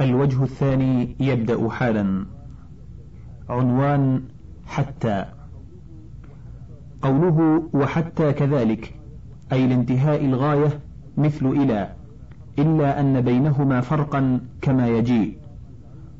الوجه 0.00 0.42
الثاني 0.42 1.16
يبدأ 1.20 1.68
حالا. 1.68 2.26
عنوان 3.48 4.22
حتى. 4.66 5.24
قوله 7.02 7.62
وحتى 7.72 8.32
كذلك 8.32 8.94
أي 9.52 9.66
لانتهاء 9.66 10.24
الغاية 10.24 10.80
مثل 11.16 11.46
إلى 11.46 11.92
إلا 12.58 13.00
أن 13.00 13.20
بينهما 13.20 13.80
فرقا 13.80 14.40
كما 14.62 14.88
يجيء. 14.88 15.38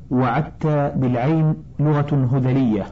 وعدت 0.09 0.67
بالعين 0.95 1.55
لغة 1.79 2.29
هذلية 2.31 2.85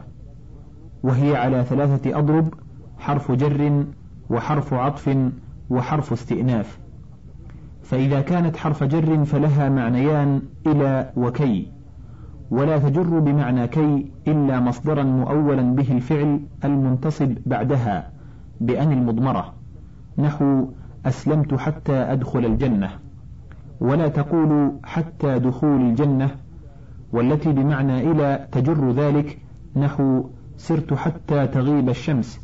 وهي 1.02 1.36
على 1.36 1.64
ثلاثة 1.64 2.18
أضرب 2.18 2.54
حرف 2.98 3.32
جر 3.32 3.84
وحرف 4.30 4.74
عطف 4.74 5.16
وحرف 5.70 6.12
استئناف. 6.12 6.79
فإذا 7.90 8.20
كانت 8.20 8.56
حرف 8.56 8.84
جر 8.84 9.24
فلها 9.24 9.68
معنيان 9.68 10.42
إلى 10.66 11.10
وكي 11.16 11.68
ولا 12.50 12.78
تجر 12.78 13.18
بمعنى 13.18 13.68
كي 13.68 14.10
إلا 14.28 14.60
مصدرا 14.60 15.02
مؤولا 15.02 15.62
به 15.62 15.92
الفعل 15.92 16.40
المنتصب 16.64 17.34
بعدها 17.46 18.10
بأن 18.60 18.92
المضمرة 18.92 19.52
نحو 20.18 20.68
أسلمت 21.06 21.54
حتى 21.54 21.92
أدخل 21.92 22.44
الجنة 22.44 22.90
ولا 23.80 24.08
تقول 24.08 24.72
حتى 24.84 25.38
دخول 25.38 25.80
الجنة 25.80 26.30
والتي 27.12 27.52
بمعنى 27.52 28.10
إلى 28.10 28.48
تجر 28.52 28.90
ذلك 28.92 29.38
نحو 29.76 30.24
سرت 30.56 30.94
حتى 30.94 31.46
تغيب 31.46 31.88
الشمس 31.88 32.40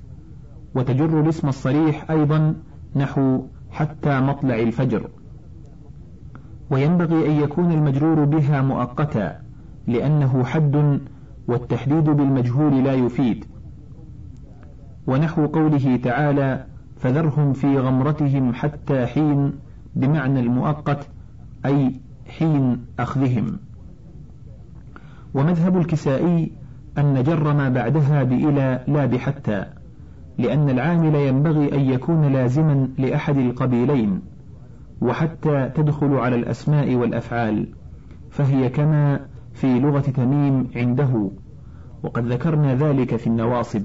وتجر 0.75 1.21
الاسم 1.21 1.49
الصريح 1.49 2.11
أيضا 2.11 2.55
نحو 2.97 3.43
حتى 3.71 4.21
مطلع 4.21 4.55
الفجر. 4.59 5.09
وينبغي 6.71 7.27
أن 7.27 7.43
يكون 7.43 7.73
المجرور 7.73 8.25
بها 8.25 8.63
مؤقتا 8.63 9.41
لأنه 9.87 10.45
حد 10.45 11.01
والتحديد 11.49 12.05
بالمجهول 12.05 12.85
لا 12.85 12.95
يفيد. 12.95 13.45
ونحو 15.07 15.47
قوله 15.47 15.97
تعالى 15.97 16.65
فذرهم 16.97 17.53
في 17.53 17.79
غمرتهم 17.79 18.55
حتى 18.55 19.07
حين 19.07 19.53
بمعنى 19.97 20.41
المؤقت 20.41 21.09
أي 21.67 22.01
حين 22.39 22.85
أخذهم. 22.99 23.59
ومذهب 25.35 25.77
الكسائي 25.77 26.53
أن 26.99 27.23
جر 27.23 27.55
ما 27.55 27.69
بعدها 27.69 28.23
بإلى 28.23 28.81
لا 28.89 29.07
بحتى 29.07 29.65
لأن 30.39 30.69
العامل 30.69 31.15
ينبغي 31.15 31.75
أن 31.75 31.81
يكون 31.81 32.33
لازما 32.33 32.89
لأحد 32.99 33.37
القبيلين. 33.37 34.21
وحتى 35.01 35.69
تدخل 35.75 36.15
على 36.15 36.37
الأسماء 36.37 36.95
والأفعال 36.95 37.69
فهي 38.31 38.69
كما 38.69 39.21
في 39.53 39.81
لغة 39.81 40.01
تميم 40.01 40.71
عنده 40.77 41.31
وقد 42.03 42.27
ذكرنا 42.27 42.75
ذلك 42.75 43.17
في 43.17 43.27
النواصب. 43.27 43.83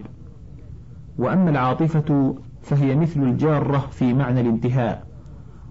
وأما 1.17 1.49
العاطفة 1.49 2.35
فهي 2.61 2.95
مثل 2.95 3.23
الجارة 3.23 3.77
في 3.77 4.13
معنى 4.13 4.41
الانتهاء 4.41 5.07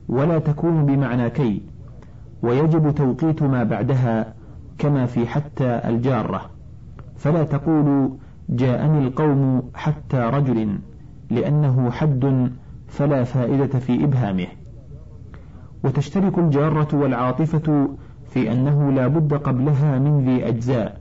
ولا 0.08 0.38
تكون 0.38 0.86
بمعنى 0.86 1.30
كي 1.30 1.62
ويجب 2.42 2.94
توقيت 2.94 3.42
ما 3.42 3.64
بعدها 3.64 4.34
كما 4.78 5.06
في 5.06 5.26
حتى 5.26 5.80
الجارة. 5.84 6.50
فلا 7.16 7.44
تقول 7.44 8.10
جاءني 8.48 9.06
القوم 9.06 9.62
حتى 9.74 10.16
رجل 10.16 10.78
لأنه 11.30 11.90
حد 11.90 12.50
فلا 12.88 13.24
فائدة 13.24 13.78
في 13.78 14.04
إبهامه. 14.04 14.46
وتشترك 15.84 16.38
الجارة 16.38 16.88
والعاطفة 16.96 17.88
في 18.30 18.52
أنه 18.52 18.92
لا 18.92 19.06
بد 19.06 19.34
قبلها 19.34 19.98
من 19.98 20.24
ذي 20.24 20.48
أجزاء 20.48 21.00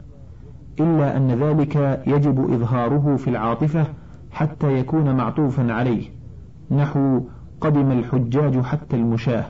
إلا 0.79 1.17
أن 1.17 1.27
ذلك 1.27 2.03
يجب 2.07 2.53
إظهاره 2.53 3.15
في 3.15 3.29
العاطفة 3.29 3.85
حتى 4.31 4.79
يكون 4.79 5.15
معطوفا 5.15 5.73
عليه. 5.73 6.09
نحو 6.71 7.21
قدم 7.61 7.91
الحجاج 7.91 8.59
حتى 8.61 8.95
المشاة. 8.95 9.45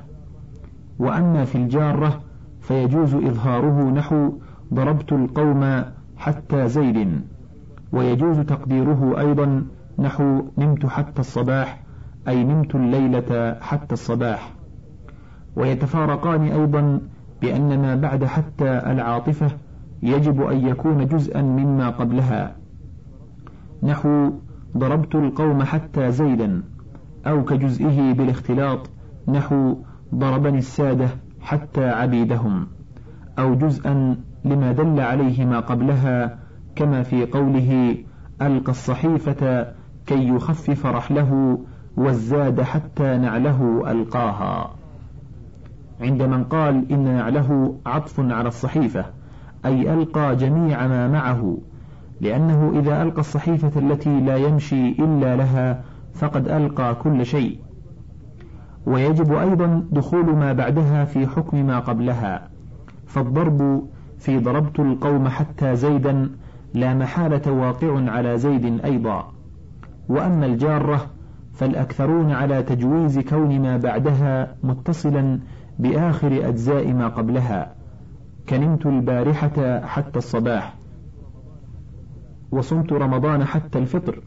وأما 1.00 1.46
في 1.46 1.56
الجارة 1.56 2.22
فيجوز 2.62 3.16
إظهاره 3.16 3.90
نحو 3.90 4.34
ضربت 4.74 5.14
القوم 5.14 5.84
حتى 6.18 6.68
زيد. 6.68 7.22
ويجوز 7.92 8.40
تقديره 8.40 9.20
أيضا 9.20 9.64
نحو 10.00 10.42
نمت 10.58 10.86
حتى 10.86 11.20
الصباح 11.20 11.80
أي 12.28 12.44
نمت 12.44 12.76
الليلة 12.76 13.58
حتى 13.62 13.94
الصباح. 13.94 14.59
ويتفارقان 15.60 16.42
أيضا 16.42 17.02
بأن 17.42 17.82
ما 17.82 17.96
بعد 17.96 18.26
حتى 18.26 18.70
العاطفة 18.70 19.52
يجب 20.04 20.42
أن 20.42 20.68
يكون 20.68 21.08
جزءا 21.08 21.42
مما 21.42 21.90
قبلها. 21.90 22.56
نحو 23.84 24.32
ضربت 24.78 25.16
القوم 25.16 25.64
حتى 25.64 26.12
زيدا 26.12 26.64
أو 27.28 27.44
كجزئه 27.44 28.14
بالاختلاط. 28.14 28.90
نحو 29.28 29.76
ضربني 30.16 30.58
السادة 30.58 31.10
حتى 31.42 31.90
عبيدهم 31.90 32.68
أو 33.40 33.56
جزءا 33.56 34.16
لما 34.46 34.72
دل 34.72 35.00
عليه 35.00 35.46
ما 35.46 35.60
قبلها 35.60 36.40
كما 36.76 37.04
في 37.04 37.26
قوله 37.26 37.98
ألقى 38.42 38.72
الصحيفة 38.72 39.68
كي 40.06 40.28
يخفف 40.28 40.86
رحله 40.86 41.60
والزاد 41.98 42.62
حتى 42.62 43.18
نعله 43.18 43.92
ألقاها. 43.92 44.79
عند 46.02 46.22
من 46.22 46.44
قال 46.44 46.92
إن 46.92 47.04
نعله 47.04 47.76
عطف 47.86 48.20
على 48.20 48.48
الصحيفة 48.48 49.06
أي 49.66 49.94
ألقى 49.94 50.36
جميع 50.36 50.88
ما 50.88 51.08
معه 51.08 51.58
لأنه 52.22 52.80
إذا 52.80 53.02
ألقى 53.02 53.20
الصحيفة 53.20 53.80
التي 53.80 54.20
لا 54.20 54.36
يمشي 54.38 54.90
إلا 54.90 55.36
لها 55.36 55.84
فقد 56.14 56.48
ألقى 56.48 56.96
كل 56.96 57.26
شيء. 57.26 57.60
ويجب 58.86 59.34
أيضا 59.34 59.84
دخول 59.92 60.26
ما 60.36 60.54
بعدها 60.54 61.06
في 61.06 61.28
حكم 61.28 61.66
ما 61.66 61.80
قبلها 61.80 62.48
فالضرب 63.08 63.84
في 64.18 64.40
ضربت 64.40 64.80
القوم 64.80 65.28
حتى 65.28 65.76
زيدا 65.76 66.30
لا 66.74 66.94
محالة 66.94 67.52
واقع 67.52 68.12
على 68.12 68.38
زيد 68.38 68.86
أيضا. 68.86 69.32
وأما 70.10 70.46
الجارة 70.46 71.06
فالأكثرون 71.54 72.32
على 72.32 72.64
تجويز 72.64 73.20
كون 73.20 73.62
ما 73.62 73.78
بعدها 73.78 74.56
متصلا 74.64 75.40
بآخر 75.80 76.48
أجزاء 76.50 76.94
ما 76.94 77.08
قبلها. 77.08 77.76
كنمت 78.50 78.86
البارحة 78.86 79.86
حتى 79.86 80.20
الصباح. 80.20 80.76
وصمت 82.52 82.94
رمضان 82.94 83.46
حتى 83.46 83.80
الفطر. 83.80 84.22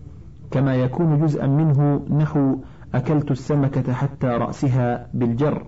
كما 0.50 0.74
يكون 0.74 1.20
جزءا 1.20 1.46
منه 1.46 2.06
نحو 2.10 2.56
أكلت 2.94 3.30
السمكة 3.30 3.92
حتى 3.92 4.26
رأسها 4.26 5.06
بالجر. 5.14 5.66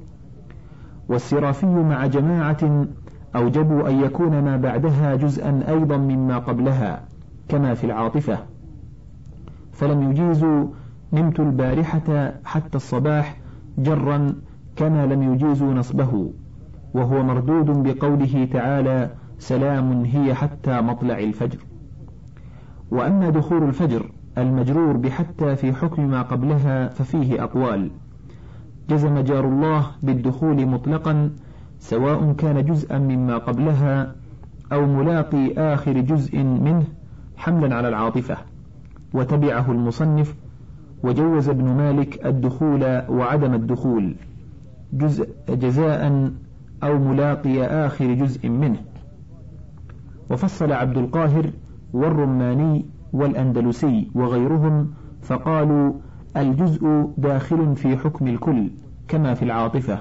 والسرافي 1.09 1.67
مع 1.67 2.07
جماعة 2.07 2.87
أوجبوا 3.37 3.89
أن 3.89 4.01
يكون 4.01 4.43
ما 4.43 4.57
بعدها 4.57 5.15
جزءا 5.15 5.65
أيضا 5.69 5.97
مما 5.97 6.39
قبلها 6.39 7.05
كما 7.49 7.75
في 7.75 7.85
العاطفة. 7.85 8.39
فلم 9.73 10.11
يجيزوا 10.11 10.67
نمت 11.13 11.41
البارحة 11.41 12.33
حتى 12.45 12.77
الصباح 12.77 13.37
جرا 13.79 14.35
كما 14.77 15.07
لم 15.07 15.35
يجيزوا 15.35 15.75
نصبه 15.75 16.31
وهو 16.95 17.23
مردود 17.23 17.67
بقوله 17.67 18.49
تعالى 18.53 19.11
سلام 19.39 20.05
هي 20.05 20.35
حتى 20.35 20.81
مطلع 20.81 21.19
الفجر 21.19 21.59
وأما 22.91 23.31
دخول 23.31 23.63
الفجر 23.63 24.11
المجرور 24.39 24.97
بحتى 24.97 25.57
في 25.57 25.73
حكم 25.73 26.11
ما 26.11 26.23
قبلها 26.23 26.89
ففيه 26.89 27.45
أقوال. 27.45 27.91
جزم 28.91 29.19
جار 29.19 29.49
الله 29.49 29.87
بالدخول 30.03 30.67
مطلقا 30.67 31.31
سواء 31.79 32.33
كان 32.33 32.65
جزءا 32.65 32.99
مما 32.99 33.39
قبلها 33.39 34.15
أو 34.73 34.87
ملاقي 34.87 35.53
آخر 35.53 36.01
جزء 36.01 36.39
منه 36.39 36.85
حملا 37.37 37.75
على 37.77 37.89
العاطفة. 37.89 38.37
وتبعه 39.15 39.73
المصنف 39.73 40.35
وجوز 41.03 41.49
ابن 41.49 41.65
مالك 41.65 42.27
الدخول 42.27 43.03
وعدم 43.09 43.55
الدخول 43.55 44.17
جزء 44.95 45.29
جزاء 45.49 46.33
أو 46.83 46.99
ملاقي 46.99 47.65
آخر 47.65 48.15
جزء 48.15 48.49
منه. 48.49 48.81
وفصل 50.31 50.73
عبد 50.73 50.97
القاهر 50.99 51.51
والرماني 51.93 52.85
والأندلسي 53.13 54.11
وغيرهم 54.15 54.91
فقالوا 55.23 55.93
الجزء 56.37 57.11
داخل 57.19 57.77
في 57.77 57.97
حكم 57.97 58.27
الكل 58.27 58.71
كما 59.09 59.35
في 59.35 59.43
العاطفة 59.43 59.99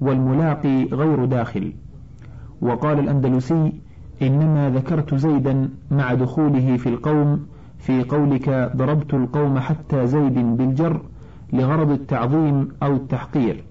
والملاقي 0.00 0.84
غير 0.84 1.24
داخل. 1.24 1.72
وقال 2.60 2.98
الأندلسي 2.98 3.72
إنما 4.22 4.70
ذكرت 4.70 5.14
زيدا 5.14 5.68
مع 5.90 6.14
دخوله 6.14 6.76
في 6.76 6.88
القوم 6.88 7.46
في 7.78 8.02
قولك 8.02 8.72
ضربت 8.76 9.14
القوم 9.14 9.58
حتى 9.58 10.06
زيد 10.06 10.34
بالجر 10.56 11.00
لغرض 11.52 11.90
التعظيم 11.90 12.68
أو 12.82 12.92
التحقير. 12.96 13.64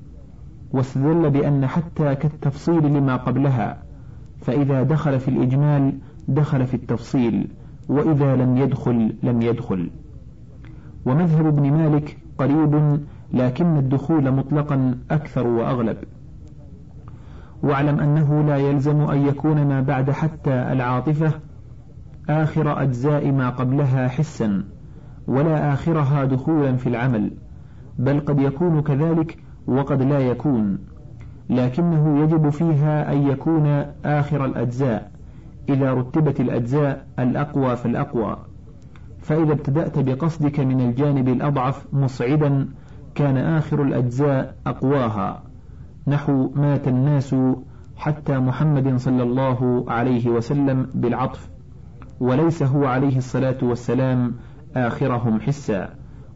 واستدل 0.73 1.29
بأن 1.29 1.67
حتى 1.67 2.15
كالتفصيل 2.15 2.85
لما 2.85 3.15
قبلها 3.15 3.83
فإذا 4.41 4.83
دخل 4.83 5.19
في 5.19 5.27
الإجمال 5.27 5.93
دخل 6.27 6.67
في 6.67 6.73
التفصيل 6.73 7.47
وإذا 7.89 8.35
لم 8.35 8.57
يدخل 8.57 9.13
لم 9.23 9.41
يدخل. 9.41 9.89
ومذهب 11.05 11.45
ابن 11.47 11.71
مالك 11.71 12.17
قريب 12.37 12.99
لكن 13.33 13.77
الدخول 13.77 14.31
مطلقا 14.31 14.97
أكثر 15.11 15.47
وأغلب. 15.47 15.97
واعلم 17.63 17.99
أنه 17.99 18.43
لا 18.43 18.57
يلزم 18.57 19.01
أن 19.01 19.27
يكون 19.27 19.67
ما 19.67 19.81
بعد 19.81 20.11
حتى 20.11 20.53
العاطفة 20.53 21.33
آخر 22.29 22.81
أجزاء 22.81 23.31
ما 23.31 23.49
قبلها 23.49 24.07
حسا 24.07 24.63
ولا 25.27 25.73
آخرها 25.73 26.25
دخولا 26.25 26.75
في 26.75 26.87
العمل 26.89 27.31
بل 27.99 28.19
قد 28.19 28.39
يكون 28.39 28.81
كذلك 28.81 29.37
وقد 29.67 30.01
لا 30.01 30.19
يكون 30.19 30.77
لكنه 31.49 32.23
يجب 32.23 32.49
فيها 32.49 33.13
أن 33.13 33.27
يكون 33.27 33.67
آخر 34.05 34.45
الأجزاء 34.45 35.11
إذا 35.69 35.93
رتبت 35.93 36.39
الأجزاء 36.39 37.07
الأقوى 37.19 37.75
فالأقوى 37.75 38.37
فإذا 39.21 39.51
ابتدأت 39.51 39.99
بقصدك 39.99 40.59
من 40.59 40.81
الجانب 40.81 41.27
الأضعف 41.29 41.93
مصعدا 41.93 42.67
كان 43.15 43.37
آخر 43.37 43.83
الأجزاء 43.83 44.55
أقواها. 44.67 45.43
نحو 46.07 46.51
مات 46.55 46.87
الناس 46.87 47.35
حتى 47.97 48.37
محمد 48.39 48.97
صلى 48.97 49.23
الله 49.23 49.85
عليه 49.87 50.29
وسلم 50.29 50.87
بالعطف. 50.93 51.49
وليس 52.19 52.63
هو 52.63 52.85
عليه 52.85 53.17
الصلاة 53.17 53.57
والسلام 53.61 54.33
آخرهم 54.75 55.39
حسا 55.39 55.89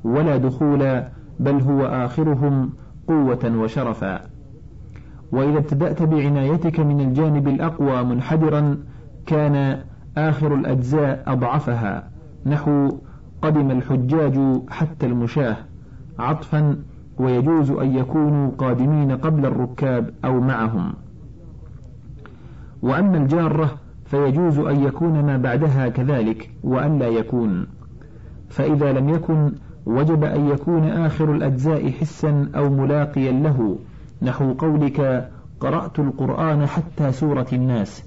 ولا 0.04 0.38
دخولا 0.38 1.10
بل 1.40 1.62
هو 1.62 1.86
آخرهم 1.86 2.70
قوة 3.08 3.58
وشرفا. 3.58 4.22
وإذا 5.32 5.58
ابتدأت 5.58 6.04
بعنايتك 6.04 6.80
من 6.80 7.02
الجانب 7.02 7.48
الأقوى 7.48 8.04
منحدرا 8.04 8.78
كان 9.26 9.80
آخر 10.18 10.56
الأجزاء 10.56 11.24
أضعفها. 11.28 12.10
نحو 12.46 12.98
قدم 13.42 13.72
الحجاج 13.72 14.40
حتى 14.70 15.06
المشاه. 15.06 15.58
عطفا 16.20 16.78
ويجوز 17.18 17.72
أن 17.72 17.96
يكونوا 17.96 18.52
قادمين 18.58 19.12
قبل 19.12 19.46
الركاب 19.46 20.14
أو 20.26 20.40
معهم. 20.40 20.94
وأما 22.82 23.18
الجارة 23.18 23.72
فيجوز 24.06 24.60
أن 24.60 24.84
يكون 24.84 25.26
ما 25.26 25.38
بعدها 25.38 25.90
كذلك 25.90 26.50
وأن 26.64 27.00
لا 27.00 27.08
يكون. 27.08 27.68
فإذا 28.50 28.94
لم 28.94 29.10
يكن 29.10 29.52
وجب 29.86 30.24
أن 30.24 30.50
يكون 30.50 30.84
آخر 30.84 31.32
الأجزاء 31.32 31.92
حسا 31.92 32.50
أو 32.56 32.70
ملاقيا 32.70 33.32
له. 33.32 33.78
نحو 34.22 34.54
قولك 34.54 35.30
قرأت 35.60 36.00
القرآن 36.00 36.66
حتى 36.66 37.12
سورة 37.12 37.48
الناس. 37.54 38.04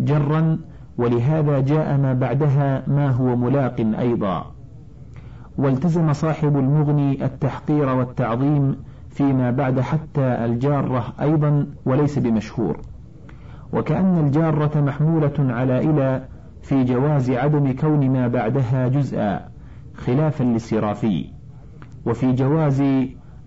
جرا 0.00 0.58
ولهذا 0.98 1.60
جاء 1.60 1.96
ما 1.96 2.12
بعدها 2.12 2.82
ما 2.86 3.10
هو 3.10 3.36
ملاق 3.36 3.76
أيضا. 3.98 4.46
والتزم 5.58 6.12
صاحب 6.12 6.58
المغني 6.58 7.24
التحقير 7.24 7.88
والتعظيم 7.88 8.76
فيما 9.10 9.50
بعد 9.50 9.80
حتى 9.80 10.44
الجارة 10.44 11.04
أيضا 11.20 11.66
وليس 11.86 12.18
بمشهور. 12.18 12.76
وكأن 13.72 14.18
الجارة 14.18 14.80
محمولة 14.80 15.32
على 15.38 15.78
إلى 15.78 16.22
في 16.62 16.84
جواز 16.84 17.30
عدم 17.30 17.72
كون 17.72 18.10
ما 18.10 18.28
بعدها 18.28 18.88
جزءا. 18.88 19.50
خلافا 19.94 20.44
للسرافي 20.44 21.26
وفي 22.06 22.32
جواز 22.32 22.82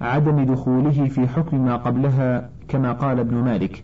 عدم 0.01 0.45
دخوله 0.45 1.07
في 1.07 1.27
حكم 1.27 1.65
ما 1.65 1.75
قبلها 1.75 2.49
كما 2.67 2.91
قال 2.91 3.19
ابن 3.19 3.35
مالك 3.35 3.83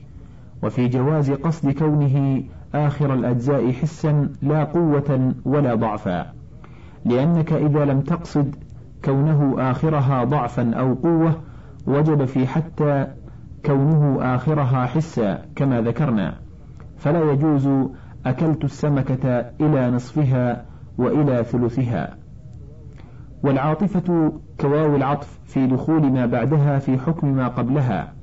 وفي 0.63 0.87
جواز 0.87 1.31
قصد 1.31 1.71
كونه 1.71 2.43
آخر 2.73 3.13
الأجزاء 3.13 3.71
حسا 3.71 4.29
لا 4.41 4.63
قوة 4.63 5.33
ولا 5.45 5.75
ضعفا 5.75 6.33
لأنك 7.05 7.53
إذا 7.53 7.85
لم 7.85 8.01
تقصد 8.01 8.55
كونه 9.05 9.55
آخرها 9.71 10.23
ضعفا 10.23 10.73
أو 10.73 10.93
قوة 10.93 11.41
وجب 11.87 12.25
في 12.25 12.47
حتى 12.47 13.07
كونه 13.65 14.35
آخرها 14.35 14.85
حسا 14.85 15.45
كما 15.55 15.81
ذكرنا 15.81 16.33
فلا 16.97 17.31
يجوز 17.31 17.69
أكلت 18.25 18.63
السمكة 18.63 19.29
إلى 19.61 19.91
نصفها 19.91 20.65
وإلى 20.97 21.43
ثلثها. 21.43 22.18
والعاطفة 23.43 24.33
كواو 24.59 24.95
العطف 24.95 25.39
في 25.45 25.67
دخول 25.67 26.11
ما 26.11 26.25
بعدها 26.25 26.79
في 26.79 26.97
حكم 26.97 27.27
ما 27.27 27.47
قبلها 27.47 28.13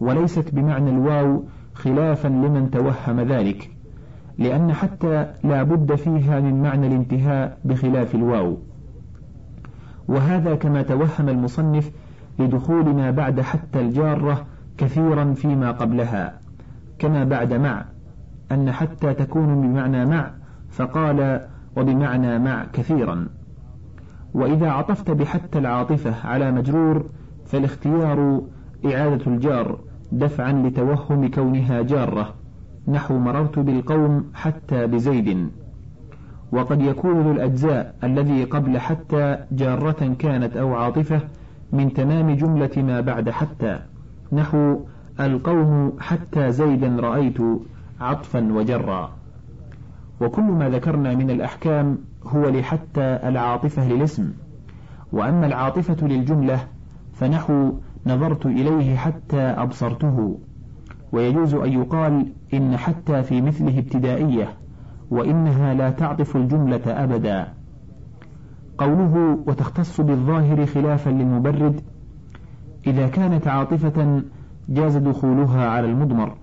وليست 0.00 0.54
بمعنى 0.54 0.90
الواو 0.90 1.44
خلافا 1.74 2.28
لمن 2.28 2.70
توهم 2.70 3.20
ذلك 3.20 3.70
لأن 4.38 4.72
حتى 4.72 5.26
لا 5.44 5.62
بد 5.62 5.94
فيها 5.94 6.40
من 6.40 6.62
معنى 6.62 6.86
الانتهاء 6.86 7.58
بخلاف 7.64 8.14
الواو. 8.14 8.56
وهذا 10.08 10.54
كما 10.54 10.82
توهم 10.82 11.28
المصنف 11.28 11.90
لدخول 12.38 12.94
ما 12.94 13.10
بعد 13.10 13.40
حتى 13.40 13.80
الجارة 13.80 14.46
كثيرا 14.78 15.34
فيما 15.34 15.70
قبلها 15.70 16.34
كما 16.98 17.24
بعد 17.24 17.54
مع 17.54 17.84
أن 18.52 18.72
حتى 18.72 19.14
تكون 19.14 19.60
بمعنى 19.60 20.06
مع 20.06 20.30
فقال 20.70 21.46
وبمعنى 21.76 22.38
مع 22.38 22.64
كثيرا 22.72 23.26
وإذا 24.34 24.70
عطفت 24.70 25.10
بحتى 25.10 25.58
العاطفة 25.58 26.28
على 26.28 26.52
مجرور 26.52 27.04
فالاختيار 27.46 28.42
إعادة 28.86 29.26
الجار 29.26 29.78
دفعا 30.12 30.52
لتوهم 30.52 31.30
كونها 31.30 31.82
جارة. 31.82 32.34
نحو 32.88 33.18
مررت 33.18 33.58
بالقوم 33.58 34.24
حتى 34.34 34.86
بزيد. 34.86 35.50
وقد 36.52 36.82
يكون 36.82 37.20
ذو 37.20 37.32
الأجزاء 37.32 37.94
الذي 38.04 38.44
قبل 38.44 38.78
حتى 38.78 39.38
جارة 39.52 40.14
كانت 40.18 40.56
أو 40.56 40.74
عاطفة 40.74 41.20
من 41.72 41.92
تمام 41.92 42.30
جملة 42.30 42.70
ما 42.76 43.00
بعد 43.00 43.30
حتى. 43.30 43.78
نحو 44.32 44.80
القوم 45.20 45.92
حتى 46.00 46.52
زيدا 46.52 46.96
رأيت 47.00 47.38
عطفا 48.00 48.52
وجرا. 48.52 49.10
وكل 50.20 50.42
ما 50.42 50.68
ذكرنا 50.68 51.14
من 51.14 51.30
الأحكام 51.30 51.98
هو 52.26 52.48
لحتى 52.48 53.00
العاطفة 53.00 53.88
للاسم. 53.88 54.32
وأما 55.12 55.46
العاطفة 55.46 56.06
للجملة 56.06 56.60
فنحو 57.12 57.72
نظرت 58.06 58.46
إليه 58.46 58.96
حتى 58.96 59.40
أبصرته. 59.40 60.38
ويجوز 61.12 61.54
أن 61.54 61.72
يقال 61.72 62.32
إن 62.54 62.76
حتى 62.76 63.22
في 63.22 63.40
مثله 63.40 63.78
ابتدائية 63.78 64.48
وإنها 65.10 65.74
لا 65.74 65.90
تعطف 65.90 66.36
الجملة 66.36 66.80
أبدا. 66.86 67.48
قوله 68.78 69.38
وتختص 69.46 70.00
بالظاهر 70.00 70.66
خلافا 70.66 71.10
للمبرد 71.10 71.80
إذا 72.86 73.08
كانت 73.08 73.48
عاطفة 73.48 74.22
جاز 74.68 74.96
دخولها 74.96 75.68
على 75.68 75.86
المضمر. 75.86 76.36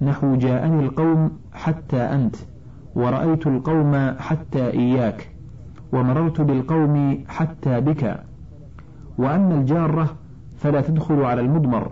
نحو 0.00 0.36
جاءني 0.36 0.84
القوم 0.84 1.30
حتى 1.52 1.96
أنت 1.96 2.36
ورأيت 2.94 3.46
القوم 3.46 4.14
حتى 4.18 4.70
إياك. 4.70 5.33
ومررت 5.94 6.40
بالقوم 6.40 7.24
حتى 7.28 7.80
بك. 7.80 8.20
وأما 9.18 9.54
الجارة 9.54 10.08
فلا 10.56 10.80
تدخل 10.80 11.22
على 11.22 11.40
المضمر 11.40 11.90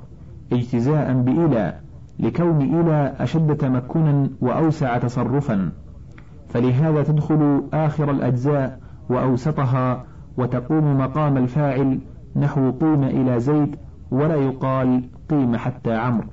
اجتزاء 0.52 1.12
بإلى 1.12 1.74
لكون 2.18 2.62
إلى 2.80 3.14
أشد 3.18 3.56
تمكنا 3.56 4.28
وأوسع 4.40 4.98
تصرفا. 4.98 5.72
فلهذا 6.48 7.02
تدخل 7.02 7.62
آخر 7.72 8.10
الأجزاء 8.10 8.80
وأوسطها 9.08 10.04
وتقوم 10.36 10.98
مقام 10.98 11.36
الفاعل 11.36 12.00
نحو 12.36 12.70
قيم 12.70 13.04
إلى 13.04 13.40
زيد 13.40 13.76
ولا 14.10 14.34
يقال 14.34 15.02
قيم 15.30 15.56
حتى 15.56 15.94
عمرو. 15.94 16.28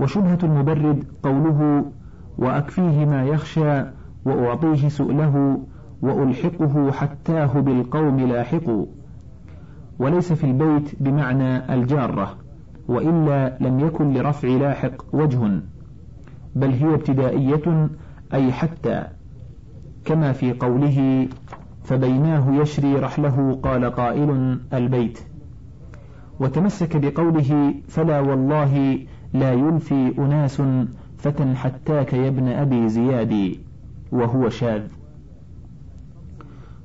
وشبهة 0.00 0.38
المبرد 0.42 1.04
قوله 1.22 1.84
وأكفيه 2.38 3.04
ما 3.04 3.24
يخشى 3.24 3.82
وأعطيه 4.26 4.88
سؤله 4.88 5.60
وألحقه 6.02 6.92
حتاه 6.92 7.60
بالقوم 7.60 8.20
لاحق 8.20 8.70
وليس 9.98 10.32
في 10.32 10.44
البيت 10.44 11.02
بمعنى 11.02 11.74
الجارة 11.74 12.36
وإلا 12.88 13.58
لم 13.60 13.80
يكن 13.80 14.14
لرفع 14.14 14.48
لاحق 14.48 15.14
وجه 15.14 15.60
بل 16.56 16.70
هي 16.70 16.94
ابتدائية 16.94 17.88
أي 18.34 18.52
حتى. 18.52 19.06
كما 20.04 20.32
في 20.32 20.52
قوله 20.52 21.28
فبيناه 21.84 22.54
يشري 22.54 22.94
رحله 22.96 23.58
قال 23.62 23.84
قائل 23.84 24.58
البيت 24.72 25.18
وتمسك 26.40 26.96
بقوله 26.96 27.74
فلا 27.88 28.20
والله 28.20 28.98
لا 29.32 29.52
يلفي 29.52 30.18
أناس 30.18 30.62
فتى 31.18 31.54
حتاك 31.54 32.12
يا 32.12 32.28
ابن 32.28 32.48
أبي 32.48 32.88
زياد 32.88 33.56
وهو 34.12 34.48
شاذ. 34.48 34.82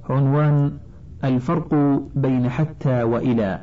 عنوان 0.09 0.77
الفرق 1.23 2.01
بين 2.15 2.49
حتى 2.49 3.03
وإلى. 3.03 3.61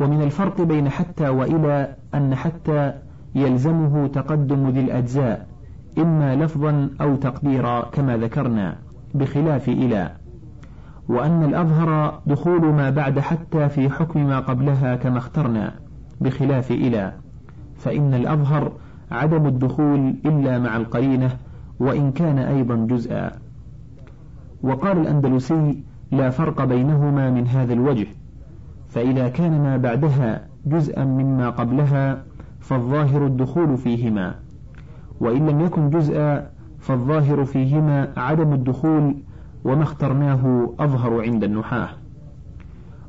ومن 0.00 0.22
الفرق 0.22 0.60
بين 0.60 0.88
حتى 0.88 1.28
وإلى 1.28 1.94
أن 2.14 2.34
حتى 2.34 2.92
يلزمه 3.34 4.06
تقدم 4.06 4.68
ذي 4.68 4.80
الأجزاء 4.80 5.46
إما 5.98 6.36
لفظا 6.36 6.90
أو 7.00 7.16
تقديرا 7.16 7.80
كما 7.80 8.16
ذكرنا 8.16 8.76
بخلاف 9.14 9.68
إلى. 9.68 10.12
وأن 11.08 11.44
الأظهر 11.44 12.20
دخول 12.26 12.64
ما 12.64 12.90
بعد 12.90 13.18
حتى 13.18 13.68
في 13.68 13.90
حكم 13.90 14.26
ما 14.26 14.40
قبلها 14.40 14.96
كما 14.96 15.18
اخترنا 15.18 15.74
بخلاف 16.20 16.70
إلى. 16.70 17.12
فإن 17.76 18.14
الأظهر 18.14 18.72
عدم 19.10 19.46
الدخول 19.46 20.14
إلا 20.26 20.58
مع 20.58 20.76
القرينة 20.76 21.30
وإن 21.80 22.12
كان 22.12 22.38
أيضا 22.38 22.76
جزءا. 22.76 23.32
وقال 24.62 24.98
الأندلسي 24.98 25.82
لا 26.12 26.30
فرق 26.30 26.64
بينهما 26.64 27.30
من 27.30 27.46
هذا 27.46 27.72
الوجه 27.72 28.06
فإذا 28.88 29.28
كان 29.28 29.62
ما 29.62 29.76
بعدها 29.76 30.46
جزءا 30.66 31.04
مما 31.04 31.50
قبلها 31.50 32.22
فالظاهر 32.60 33.26
الدخول 33.26 33.76
فيهما 33.76 34.34
وإن 35.20 35.46
لم 35.46 35.60
يكن 35.60 35.90
جزءا 35.90 36.50
فالظاهر 36.78 37.44
فيهما 37.44 38.12
عدم 38.16 38.52
الدخول 38.52 39.16
وما 39.64 39.82
اخترناه 39.82 40.70
أظهر 40.78 41.22
عند 41.22 41.44
النحاة. 41.44 41.88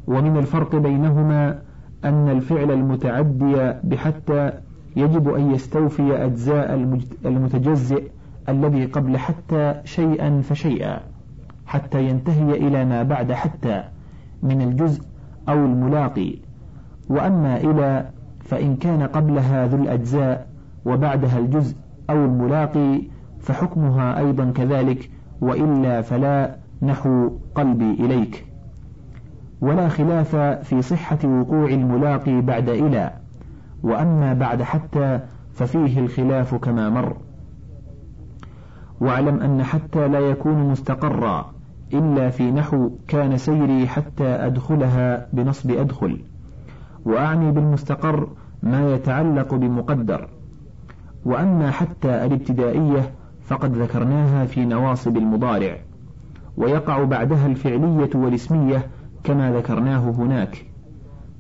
ومن 0.08 0.38
الفرق 0.38 0.76
بينهما 0.76 1.62
أن 2.06 2.30
الفعل 2.30 2.72
المتعدي 2.72 3.74
بحتى 3.84 4.52
يجب 4.96 5.30
أن 5.30 5.52
يستوفي 5.52 6.26
أجزاء 6.26 6.74
المتجزئ 7.26 8.04
الذي 8.50 8.86
قبل 8.86 9.18
حتى 9.18 9.82
شيئا 9.84 10.42
فشيئا 10.42 11.00
حتى 11.66 12.10
ينتهي 12.10 12.58
إلى 12.68 12.86
ما 12.86 13.04
بعد 13.04 13.32
حتى 13.32 13.84
من 14.44 14.62
الجزء 14.62 15.04
أو 15.50 15.66
الملاقي. 15.66 16.36
وأما 17.10 17.58
إلى 17.58 18.10
فإن 18.40 18.76
كان 18.76 19.04
قبلها 19.04 19.68
ذو 19.68 19.84
الأجزاء 19.84 20.48
وبعدها 20.86 21.40
الجزء 21.40 21.76
أو 22.10 22.26
الملاقي 22.26 23.02
فحكمها 23.40 24.18
أيضا 24.18 24.52
كذلك 24.52 25.10
وإلا 25.42 26.02
فلا 26.02 26.56
نحو 26.82 27.30
قلبي 27.56 27.92
إليك. 27.92 28.46
ولا 29.62 29.88
خلاف 29.88 30.36
في 30.36 30.82
صحة 30.82 31.20
وقوع 31.26 31.70
الملاقي 31.70 32.42
بعد 32.42 32.70
إلى. 32.70 33.14
وأما 33.84 34.34
بعد 34.34 34.62
حتى 34.62 35.20
ففيه 35.54 36.00
الخلاف 36.00 36.56
كما 36.56 36.90
مر. 36.90 37.18
واعلم 39.02 39.40
أن 39.40 39.64
حتى 39.64 40.08
لا 40.08 40.20
يكون 40.20 40.70
مستقرا 40.70 41.54
إلا 41.94 42.30
في 42.30 42.52
نحو 42.52 42.90
كان 43.08 43.38
سيري 43.38 43.88
حتى 43.88 44.28
أدخلها 44.28 45.28
بنصب 45.34 45.72
أدخل. 45.72 46.22
وأعني 47.06 47.52
بالمستقر 47.52 48.30
ما 48.64 48.94
يتعلق 48.94 49.56
بمقدر. 49.56 50.28
وأما 51.26 51.72
حتى 51.72 52.26
الابتدائية 52.26 53.12
فقد 53.44 53.78
ذكرناها 53.78 54.46
في 54.46 54.66
نواصب 54.66 55.18
المضارع. 55.18 55.78
ويقع 56.58 57.04
بعدها 57.04 57.48
الفعلية 57.48 58.10
والاسمية 58.16 58.88
كما 59.24 59.52
ذكرناه 59.52 60.10
هناك. 60.10 60.66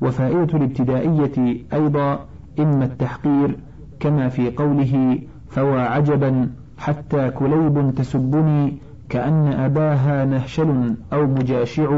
وفائدة 0.01 0.57
الابتدائية 0.57 1.65
أيضا 1.73 2.25
إما 2.59 2.85
التحقير 2.85 3.57
كما 3.99 4.29
في 4.29 4.51
قوله 4.51 5.19
فوا 5.49 5.79
عجبا 5.81 6.49
حتى 6.81 7.29
كليب 7.29 7.95
تسبني 7.95 8.77
كأن 9.09 9.47
أباها 9.47 10.25
نهشل 10.25 10.95
أو 11.13 11.27
مجاشع 11.27 11.89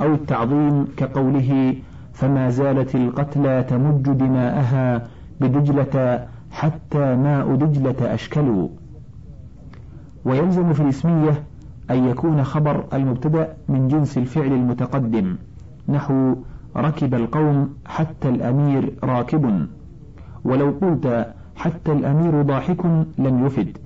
أو 0.00 0.14
التعظيم 0.14 0.86
كقوله 0.96 1.74
فما 2.12 2.50
زالت 2.50 2.94
القتلى 2.94 3.62
تمج 3.62 4.02
دماءها 4.02 5.08
بدجلة 5.40 6.26
حتى 6.50 7.16
ماء 7.16 7.54
دجلة 7.54 8.14
أشكلوا 8.14 8.68
ويلزم 10.24 10.72
في 10.72 10.80
الاسمية 10.80 11.42
أن 11.90 12.04
يكون 12.08 12.44
خبر 12.44 12.84
المبتدأ 12.92 13.56
من 13.68 13.88
جنس 13.88 14.18
الفعل 14.18 14.52
المتقدم 14.52 15.36
نحو 15.88 16.34
ركب 16.76 17.14
القوم 17.14 17.74
حتى 17.86 18.28
الأمير 18.28 18.92
راكب. 19.04 19.66
ولو 20.44 20.70
قلت 20.70 21.34
حتى 21.56 21.92
الأمير 21.92 22.42
ضاحك 22.42 22.84
لم 23.18 23.46
يفد. 23.46 23.78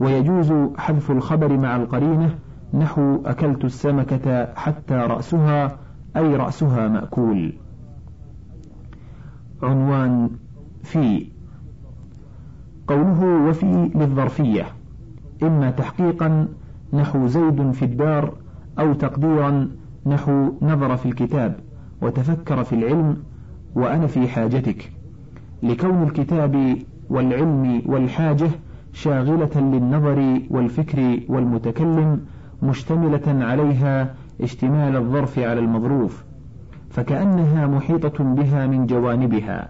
ويجوز 0.00 0.52
حذف 0.78 1.10
الخبر 1.10 1.56
مع 1.56 1.76
القرينة 1.76 2.34
نحو 2.74 3.20
أكلت 3.24 3.64
السمكة 3.64 4.54
حتى 4.54 4.94
رأسها 4.94 5.78
أي 6.16 6.36
رأسها 6.36 6.88
مأكول. 6.88 7.52
عنوان 9.62 10.30
في 10.82 11.26
قوله 12.88 13.48
وفي 13.48 13.90
للظرفية 13.94 14.66
إما 15.42 15.70
تحقيقا 15.70 16.48
نحو 16.92 17.26
زيد 17.26 17.70
في 17.70 17.84
الدار 17.84 18.34
أو 18.78 18.92
تقديرا 18.92 19.70
نحو 20.06 20.52
نظر 20.62 20.96
في 20.96 21.06
الكتاب 21.06 21.60
وتفكر 22.02 22.64
في 22.64 22.72
العلم 22.74 23.16
وأنا 23.74 24.06
في 24.06 24.28
حاجتك. 24.28 24.92
لكون 25.62 26.02
الكتاب 26.02 26.76
والعلم 27.10 27.82
والحاجة 27.86 28.50
شاغلة 28.92 29.50
للنظر 29.56 30.40
والفكر 30.50 31.20
والمتكلم 31.28 32.20
مشتملة 32.62 33.44
عليها 33.44 34.14
اشتمال 34.40 34.96
الظرف 34.96 35.38
على 35.38 35.60
المظروف 35.60 36.24
فكأنها 36.90 37.66
محيطة 37.66 38.24
بها 38.24 38.66
من 38.66 38.86
جوانبها. 38.86 39.68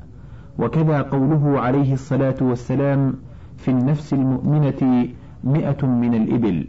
وكذا 0.59 1.03
قوله 1.03 1.61
عليه 1.61 1.93
الصلاة 1.93 2.35
والسلام 2.41 3.15
في 3.57 3.71
النفس 3.71 4.13
المؤمنة 4.13 5.09
مئة 5.45 5.87
من 5.87 6.15
الإبل 6.15 6.69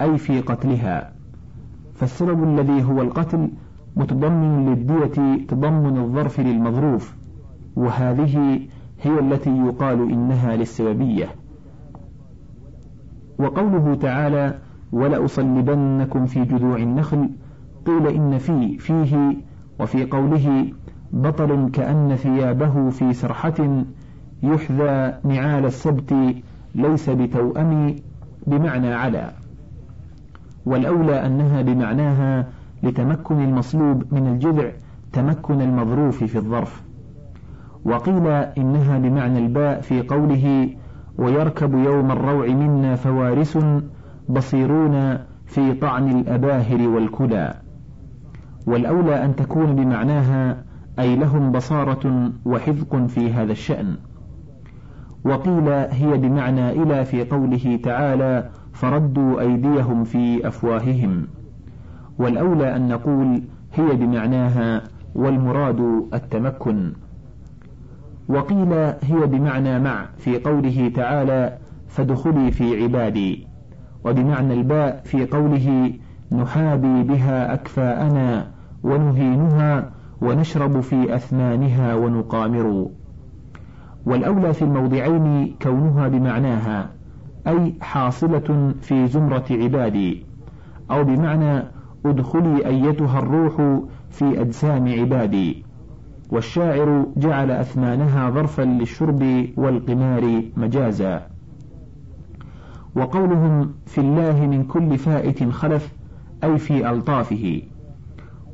أي 0.00 0.18
في 0.18 0.40
قتلها. 0.40 1.12
فالسبب 1.94 2.44
الذي 2.44 2.84
هو 2.84 3.02
القتل 3.02 3.50
متضمن 3.96 4.66
للدية 4.66 5.46
تضمن 5.46 5.98
الظرف 5.98 6.40
للمظروف 6.40 7.14
وهذه 7.76 8.60
هي 9.02 9.18
التي 9.18 9.58
يقال 9.58 10.10
إنها 10.10 10.56
للسببية. 10.56 11.28
وقوله 13.38 13.94
تعالى 13.94 14.58
ولأصلبنكم 14.92 16.26
في 16.26 16.44
جذوع 16.44 16.76
النخل 16.76 17.30
قيل 17.86 18.06
إن 18.06 18.38
في 18.38 18.78
فيه 18.78 19.36
وفي 19.80 20.04
قوله 20.04 20.72
بطل 21.12 21.70
كأن 21.72 22.16
ثيابه 22.16 22.90
في 22.90 23.12
سرحة 23.12 23.84
يحذى 24.42 25.14
نعال 25.24 25.64
السبت 25.64 26.14
ليس 26.74 27.10
بتوأم 27.10 27.96
بمعنى 28.46 28.94
على. 28.94 29.32
والأولى 30.66 31.26
أنها 31.26 31.62
بمعناها 31.62 32.46
لتمكن 32.82 33.40
المصلوب 33.40 34.14
من 34.14 34.26
الجذع 34.26 34.70
تمكن 35.12 35.60
المظروف 35.60 36.24
في 36.24 36.36
الظرف. 36.36 36.82
وقيل 37.84 38.26
إنها 38.58 38.98
بمعنى 38.98 39.38
الباء 39.38 39.80
في 39.80 40.02
قوله 40.02 40.70
ويركب 41.18 41.74
يوم 41.74 42.10
الروع 42.10 42.46
منا 42.46 42.94
فوارس 42.94 43.58
بصيرون 44.28 45.18
في 45.46 45.74
طعن 45.74 46.20
الأباهر 46.20 46.88
والكلى. 46.88 47.54
والأولى 48.66 49.24
أن 49.24 49.36
تكون 49.36 49.76
بمعناها 49.76 50.64
أي 50.98 51.16
لهم 51.16 51.52
بصارة 51.52 52.32
وحذق 52.44 53.06
في 53.06 53.32
هذا 53.32 53.52
الشأن. 53.52 53.96
وقيل 55.24 55.68
هي 55.68 56.18
بمعنى 56.18 56.70
إلى 56.82 57.04
في 57.04 57.24
قوله 57.24 57.80
تعالى 57.84 58.48
فردوا 58.72 59.40
أيديهم 59.40 60.04
في 60.04 60.48
أفواههم. 60.48 61.26
والأولى 62.18 62.76
أن 62.76 62.88
نقول 62.88 63.42
هي 63.74 63.96
بمعناها 63.96 64.82
والمراد 65.14 65.80
التمكن. 66.14 66.92
وقيل 68.28 68.72
هي 69.02 69.26
بمعنى 69.26 69.78
مع 69.78 70.06
في 70.16 70.38
قوله 70.38 70.92
تعالى 70.96 71.58
فادخلي 71.88 72.50
في 72.50 72.82
عبادي 72.82 73.46
وبمعنى 74.04 74.54
الباء 74.54 75.00
في 75.04 75.26
قوله 75.26 75.92
نحابي 76.32 77.02
بها 77.02 77.54
أكفاءنا 77.54 78.50
ونهينها 78.82 79.90
ونشرب 80.22 80.80
في 80.80 81.14
أثمانها 81.14 81.94
ونقامر. 81.94 82.86
والأولى 84.06 84.52
في 84.52 84.62
الموضعين 84.62 85.54
كونها 85.62 86.08
بمعناها 86.08 86.90
أي 87.46 87.74
حاصلة 87.80 88.74
في 88.80 89.06
زمرة 89.06 89.44
عبادي 89.50 90.26
أو 90.90 91.04
بمعنى 91.04 91.62
ادخلي 92.06 92.66
أيتها 92.66 93.18
الروح 93.18 93.80
في 94.10 94.40
أجسام 94.40 94.88
عبادي. 94.88 95.64
والشاعر 96.32 97.06
جعل 97.16 97.50
أثمانها 97.50 98.30
ظرفا 98.30 98.62
للشرب 98.62 99.46
والقمار 99.56 100.42
مجازا. 100.56 101.26
وقولهم 102.94 103.72
في 103.86 104.00
الله 104.00 104.46
من 104.46 104.64
كل 104.64 104.98
فائت 104.98 105.50
خلف 105.50 105.92
أي 106.44 106.58
في 106.58 106.90
ألطافه. 106.90 107.62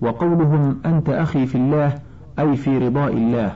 وقولهم 0.00 0.80
أنت 0.86 1.08
أخي 1.08 1.46
في 1.46 1.54
الله 1.54 1.94
أي 2.38 2.56
في 2.56 2.78
رضاء 2.78 3.12
الله. 3.12 3.52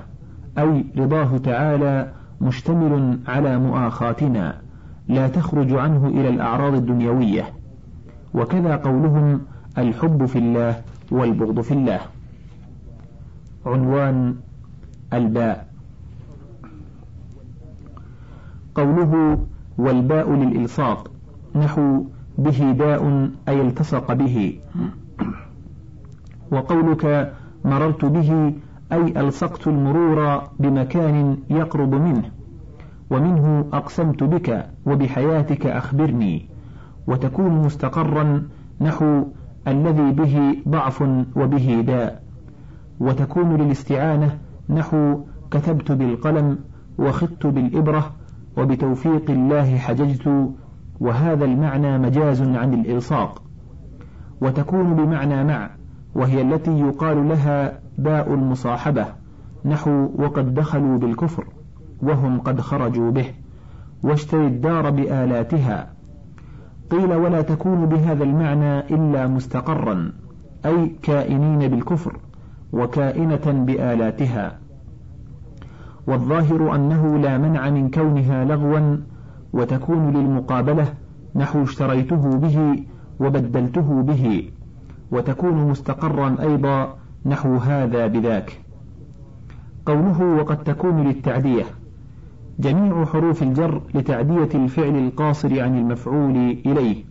أي 0.58 0.84
رضاه 0.98 1.38
تعالى 1.38 2.12
مشتمل 2.40 3.18
على 3.28 3.58
مؤاخاتنا 3.58 4.60
لا 5.08 5.28
تخرج 5.28 5.72
عنه 5.72 6.06
إلى 6.06 6.28
الأعراض 6.28 6.74
الدنيوية. 6.74 7.44
وكذا 8.34 8.76
قولهم 8.76 9.40
الحب 9.78 10.26
في 10.26 10.38
الله 10.38 10.76
والبغض 11.10 11.60
في 11.60 11.74
الله. 11.74 12.00
عنوان 13.66 14.36
الباء. 15.12 15.66
قوله 18.74 19.38
والباء 19.78 20.32
للإلصاق 20.32 21.10
نحو 21.54 22.04
به 22.38 22.72
داء 22.72 23.30
أي 23.48 23.60
التصق 23.60 24.12
به. 24.12 24.58
وقولك 26.50 27.32
مررت 27.64 28.04
به 28.04 28.54
أي 28.92 29.20
ألصقت 29.20 29.66
المرور 29.66 30.42
بمكان 30.60 31.38
يقرب 31.50 31.94
منه 31.94 32.30
ومنه 33.10 33.64
أقسمت 33.72 34.22
بك 34.22 34.66
وبحياتك 34.86 35.66
أخبرني 35.66 36.48
وتكون 37.06 37.50
مستقرا 37.50 38.42
نحو 38.80 39.24
الذي 39.68 40.10
به 40.12 40.56
ضعف 40.68 41.02
وبه 41.36 41.80
داء. 41.86 42.21
وتكون 43.02 43.56
للاستعانة 43.56 44.38
نحو 44.68 45.20
كتبت 45.50 45.92
بالقلم 45.92 46.58
وخطت 46.98 47.46
بالإبرة 47.46 48.10
وبتوفيق 48.56 49.30
الله 49.30 49.76
حججت 49.78 50.50
وهذا 51.00 51.44
المعنى 51.44 51.98
مجاز 51.98 52.42
عن 52.42 52.74
الإلصاق. 52.74 53.42
وتكون 54.40 54.94
بمعنى 54.94 55.44
مع 55.44 55.70
وهي 56.14 56.42
التي 56.42 56.80
يقال 56.80 57.28
لها 57.28 57.78
باء 57.98 58.34
المصاحبة 58.34 59.06
نحو 59.64 60.08
وقد 60.18 60.54
دخلوا 60.54 60.98
بالكفر 60.98 61.46
وهم 62.02 62.40
قد 62.40 62.60
خرجوا 62.60 63.10
به 63.10 63.26
واشتري 64.02 64.46
الدار 64.46 64.90
بآلاتها. 64.90 65.92
قيل 66.90 67.12
ولا 67.12 67.42
تكون 67.42 67.86
بهذا 67.86 68.24
المعنى 68.24 68.78
إلا 68.78 69.26
مستقرا 69.26 70.12
أي 70.66 70.86
كائنين 71.02 71.68
بالكفر. 71.68 72.18
وكائنة 72.72 73.64
بآلاتها. 73.66 74.58
والظاهر 76.06 76.74
أنه 76.74 77.18
لا 77.18 77.38
منع 77.38 77.70
من 77.70 77.90
كونها 77.90 78.44
لغوا 78.44 78.96
وتكون 79.52 80.12
للمقابلة 80.12 80.94
نحو 81.34 81.62
اشتريته 81.62 82.36
به 82.36 82.84
وبدلته 83.20 84.02
به 84.02 84.50
وتكون 85.10 85.70
مستقرا 85.70 86.36
أيضا 86.40 86.94
نحو 87.26 87.56
هذا 87.56 88.06
بذاك. 88.06 88.60
قوله 89.86 90.22
وقد 90.22 90.62
تكون 90.62 91.04
للتعدية. 91.04 91.64
جميع 92.58 93.04
حروف 93.04 93.42
الجر 93.42 93.82
لتعدية 93.94 94.48
الفعل 94.54 94.96
القاصر 94.96 95.60
عن 95.60 95.78
المفعول 95.78 96.36
إليه. 96.66 97.04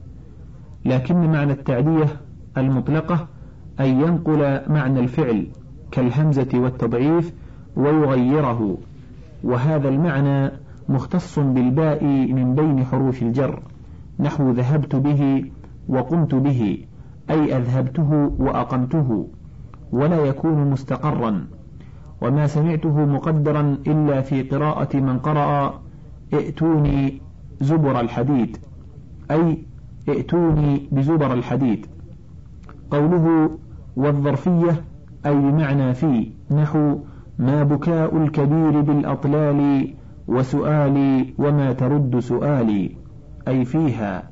لكن 0.86 1.32
معنى 1.32 1.51
التعدية 1.51 2.08
المطلقة 2.58 3.27
أن 3.80 3.86
ينقل 3.86 4.62
معنى 4.68 5.00
الفعل 5.00 5.48
كالهمزة 5.92 6.50
والتضعيف 6.54 7.34
ويغيره. 7.75 8.78
وهذا 9.44 9.90
المعنى 9.90 10.51
مختص 10.90 11.40
بالباء 11.40 12.04
من 12.06 12.56
بين 12.56 12.86
حروف 12.86 13.22
الجر. 13.22 13.60
نحو 14.20 14.51
ذهبت 14.51 14.96
به 14.96 15.46
وقمت 15.88 16.36
به 16.36 16.78
أي 17.30 17.58
أذهبته 17.58 18.32
وأقمته 18.40 19.28
ولا 19.92 20.25
يكون 20.25 20.72
مستقرا. 20.72 21.48
وما 22.22 22.48
سمعته 22.48 23.06
مقدرا 23.06 23.78
إلا 23.88 24.22
في 24.22 24.44
قراءة 24.44 24.98
من 24.98 25.20
قرأ 25.20 25.82
ائتوني 26.34 27.22
زبر 27.62 28.00
الحديد 28.00 28.58
أي 29.32 29.66
ائتوني 30.10 30.88
بزبر 30.92 31.34
الحديد. 31.34 31.86
قوله 32.92 33.50
والظرفية 33.96 34.84
أي 35.25 35.36
بمعنى 35.36 35.94
في 35.94 36.32
نحو 36.51 36.98
ما 37.40 37.64
بكاء 37.64 38.18
الكبير 38.18 38.82
بالأطلال 38.82 39.88
وسؤالي 40.27 41.34
وما 41.38 41.74
ترد 41.74 42.20
سؤالي 42.20 42.96
أي 43.48 43.66
فيها. 43.66 44.24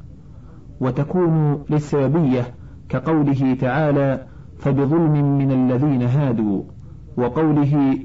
وتكون 0.81 1.63
للسببية 1.69 2.41
كقوله 2.89 3.57
تعالى 3.61 4.25
فبظلم 4.57 5.37
من 5.37 5.51
الذين 5.51 6.01
هادوا 6.01 6.61
وقوله 7.17 7.97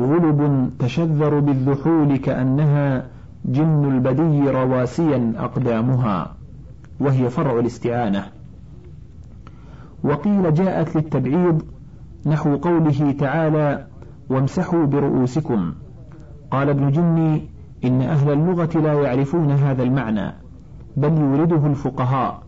غلب 0.00 0.70
تشذر 0.78 1.40
بالذحول 1.40 2.16
كأنها 2.16 3.06
جن 3.44 3.84
البدي 3.84 4.50
رواسيا 4.50 5.32
أقدامها 5.36 6.34
وهي 7.00 7.30
فرع 7.30 7.58
الاستعانة. 7.58 8.41
وقيل 10.04 10.54
جاءت 10.54 10.96
للتبعيض 10.96 11.62
نحو 12.26 12.56
قوله 12.56 13.12
تعالى 13.12 13.86
وامسحوا 14.30 14.86
برؤوسكم 14.86 15.72
قال 16.50 16.68
ابن 16.68 16.90
جني 16.90 17.48
إن 17.84 18.02
أهل 18.02 18.32
اللغة 18.32 18.78
لا 18.78 18.92
يعرفون 18.92 19.50
هذا 19.50 19.82
المعنى 19.82 20.32
بل 20.96 21.18
يورده 21.18 21.66
الفقهاء 21.66 22.42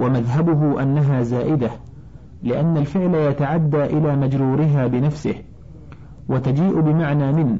ومذهبه 0.00 0.82
أنها 0.82 1.22
زائدة 1.22 1.70
لأن 2.42 2.76
الفعل 2.76 3.14
يتعدى 3.14 3.84
إلى 3.84 4.16
مجرورها 4.16 4.86
بنفسه 4.86 5.34
وتجيء 6.28 6.80
بمعنى 6.80 7.32
من 7.32 7.58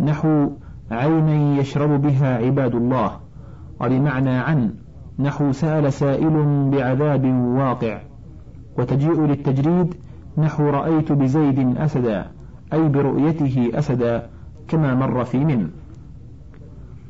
نحو 0.00 0.50
عينا 0.90 1.60
يشرب 1.60 2.02
بها 2.02 2.36
عباد 2.36 2.74
الله 2.74 3.10
وبمعنى 3.80 4.30
عن 4.30 4.74
نحو 5.18 5.52
سأل 5.52 5.92
سائل 5.92 6.68
بعذاب 6.70 7.24
واقع 7.34 8.00
وتجيء 8.78 9.20
للتجريد 9.20 9.94
نحو 10.38 10.70
رأيت 10.70 11.12
بزيد 11.12 11.76
أسدا 11.76 12.26
أي 12.72 12.88
برؤيته 12.88 13.70
أسدا 13.74 14.26
كما 14.68 14.94
مر 14.94 15.24
في 15.24 15.44
من. 15.44 15.70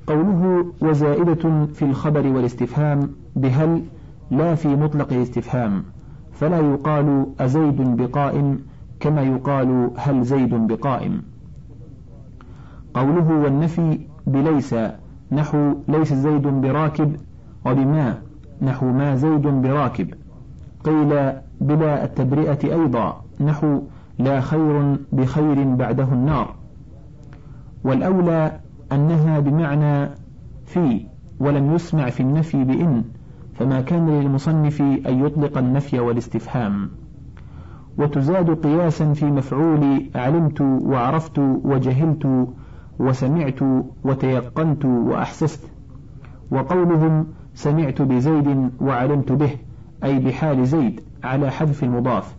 قوله 0.06 0.66
وزائدة 0.80 1.66
في 1.66 1.84
الخبر 1.84 2.26
والاستفهام 2.26 3.10
بهل 3.36 3.82
لا 4.30 4.54
في 4.54 4.68
مطلق 4.68 5.12
الاستفهام 5.12 5.84
فلا 6.32 6.58
يقال 6.58 7.26
أزيد 7.40 7.96
بقائم 7.96 8.58
كما 9.00 9.22
يقال 9.22 9.90
هل 9.96 10.24
زيد 10.24 10.54
بقائم. 10.54 11.22
قوله 12.94 13.32
والنفي 13.44 14.00
بليس 14.26 14.74
نحو 15.32 15.74
ليس 15.88 16.12
زيد 16.12 16.42
براكب 16.42 17.16
وبما 17.66 18.18
نحو 18.62 18.86
ما 18.86 19.16
زيد 19.16 19.46
براكب. 19.46 20.14
قيل 20.84 21.32
بلا 21.60 22.04
التبرئة 22.04 22.74
أيضا 22.74 23.22
نحو 23.40 23.80
لا 24.18 24.40
خير 24.40 24.96
بخير 25.12 25.74
بعده 25.74 26.04
النار. 26.12 26.54
والأولى 27.84 28.60
أنها 28.92 29.40
بمعنى 29.40 30.10
في 30.66 31.06
ولم 31.40 31.74
يسمع 31.74 32.10
في 32.10 32.20
النفي 32.20 32.64
بإن 32.64 33.04
فما 33.54 33.80
كان 33.80 34.20
للمصنف 34.20 34.80
أن 34.80 35.26
يطلق 35.26 35.58
النفي 35.58 36.00
والاستفهام. 36.00 36.90
وتزاد 37.98 38.50
قياسا 38.50 39.12
في 39.12 39.24
مفعول 39.24 40.10
علمت 40.14 40.60
وعرفت 40.60 41.38
وجهلت 41.38 42.48
وسمعت 42.98 43.60
وتيقنت 44.04 44.84
وأحسست 44.84 45.68
وقولهم 46.50 47.26
سمعت 47.54 48.02
بزيد 48.02 48.70
وعلمت 48.80 49.32
به. 49.32 49.50
أي 50.04 50.18
بحال 50.18 50.66
زيد 50.66 51.00
على 51.24 51.50
حذف 51.50 51.84
المضاف. 51.84 52.36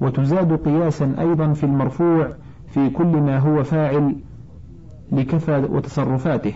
وتزاد 0.00 0.52
قياسا 0.52 1.14
أيضا 1.18 1.52
في 1.52 1.64
المرفوع 1.64 2.32
في 2.68 2.90
كل 2.90 3.06
ما 3.06 3.38
هو 3.38 3.62
فاعل 3.62 4.16
لكفى 5.12 5.56
وتصرفاته 5.70 6.52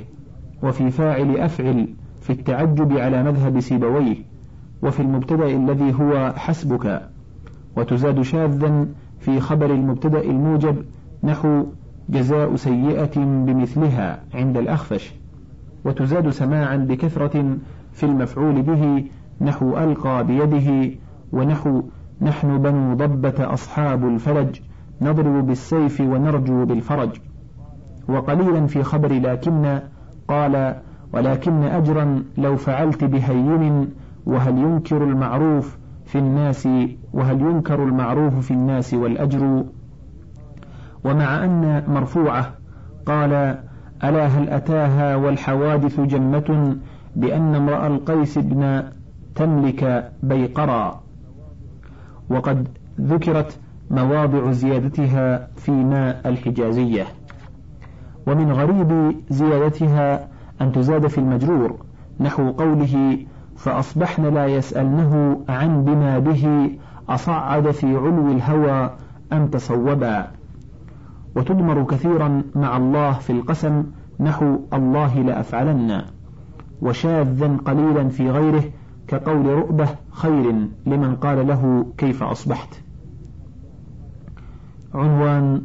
وفي 0.62 0.90
فاعل 0.90 1.36
أفعل 1.36 1.88
في 2.20 2.30
التعجب 2.30 2.92
على 2.98 3.22
مذهب 3.22 3.60
سيبويه 3.60 4.16
وفي 4.82 5.00
المبتدأ 5.00 5.46
الذي 5.46 5.94
هو 5.94 6.32
حسبك. 6.36 7.08
وتزاد 7.76 8.22
شاذا 8.22 8.86
في 9.20 9.40
خبر 9.40 9.66
المبتدأ 9.66 10.20
الموجب 10.20 10.76
نحو 11.24 11.64
جزاء 12.08 12.56
سيئة 12.56 13.16
بمثلها 13.16 14.22
عند 14.34 14.56
الأخفش. 14.56 15.14
وتزاد 15.84 16.30
سماعا 16.30 16.76
بكثرة 16.76 17.56
في 17.92 18.06
المفعول 18.06 18.62
به 18.62 19.04
نحو 19.40 19.78
ألقى 19.78 20.24
بيده 20.24 20.90
ونحو 21.32 21.82
نحن 22.20 22.58
بنو 22.58 22.94
ضبة 22.94 23.52
أصحاب 23.52 24.08
الفلج 24.08 24.60
نضرب 25.00 25.46
بالسيف 25.46 26.00
ونرجو 26.00 26.64
بالفرج. 26.64 27.10
وقليلا 28.08 28.66
في 28.66 28.82
خبر 28.82 29.12
لكن 29.12 29.80
قال 30.28 30.76
ولكن 31.12 31.62
أجرا 31.62 32.22
لو 32.38 32.56
فعلت 32.56 33.04
بهين 33.04 33.88
وهل 34.26 34.58
ينكر 34.58 35.04
المعروف 35.04 35.78
في 36.04 36.18
الناس 36.18 36.68
وهل 37.12 37.40
ينكر 37.40 37.84
المعروف 37.84 38.38
في 38.38 38.50
الناس 38.50 38.94
والأجر؟ 38.94 39.64
ومع 41.04 41.44
أن 41.44 41.84
مرفوعة 41.88 42.54
قال 43.06 43.32
ألا 44.04 44.26
هل 44.26 44.48
أتاها 44.48 45.16
والحوادث 45.16 46.00
جمة 46.00 46.76
بأن 47.16 47.54
امرأ 47.54 47.86
القيس 47.86 48.38
بن 48.38 48.82
تملك 49.34 50.12
بيقرا. 50.22 51.00
وقد 52.30 52.68
ذكرت 53.00 53.58
مواضع 53.90 54.50
زيادتها 54.50 55.48
في 55.56 55.70
ماء 55.70 56.28
الحجازية. 56.28 57.06
ومن 58.26 58.52
غريب 58.52 59.16
زيادتها 59.30 60.28
أن 60.60 60.72
تزاد 60.72 61.06
في 61.06 61.18
المجرور 61.18 61.76
نحو 62.20 62.50
قوله 62.50 63.18
فأصبحن 63.56 64.34
لا 64.34 64.46
يسألنه 64.46 65.40
عن 65.48 65.84
بما 65.84 66.18
به 66.18 66.70
أصعد 67.08 67.70
في 67.70 67.86
علو 67.86 68.32
الهوى 68.32 68.90
أم 69.32 69.46
تصوبا. 69.46 70.26
وتدمر 71.36 71.84
كثيرا 71.84 72.42
مع 72.54 72.76
الله 72.76 73.12
في 73.12 73.30
القسم 73.30 73.84
نحو 74.20 74.58
الله 74.72 75.22
لأفعلن. 75.22 76.02
وشاذا 76.82 77.56
قليلا 77.64 78.08
في 78.08 78.30
غيره 78.30 78.64
كقول 79.10 79.46
رؤبة 79.46 79.88
خير 80.10 80.52
لمن 80.86 81.16
قال 81.16 81.46
له 81.46 81.86
كيف 81.98 82.22
أصبحت. 82.22 82.80
عنوان 84.94 85.62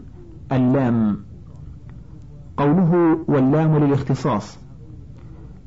اللام. 0.51 1.17
قوله 2.57 3.17
واللام 3.27 3.77
للاختصاص. 3.77 4.59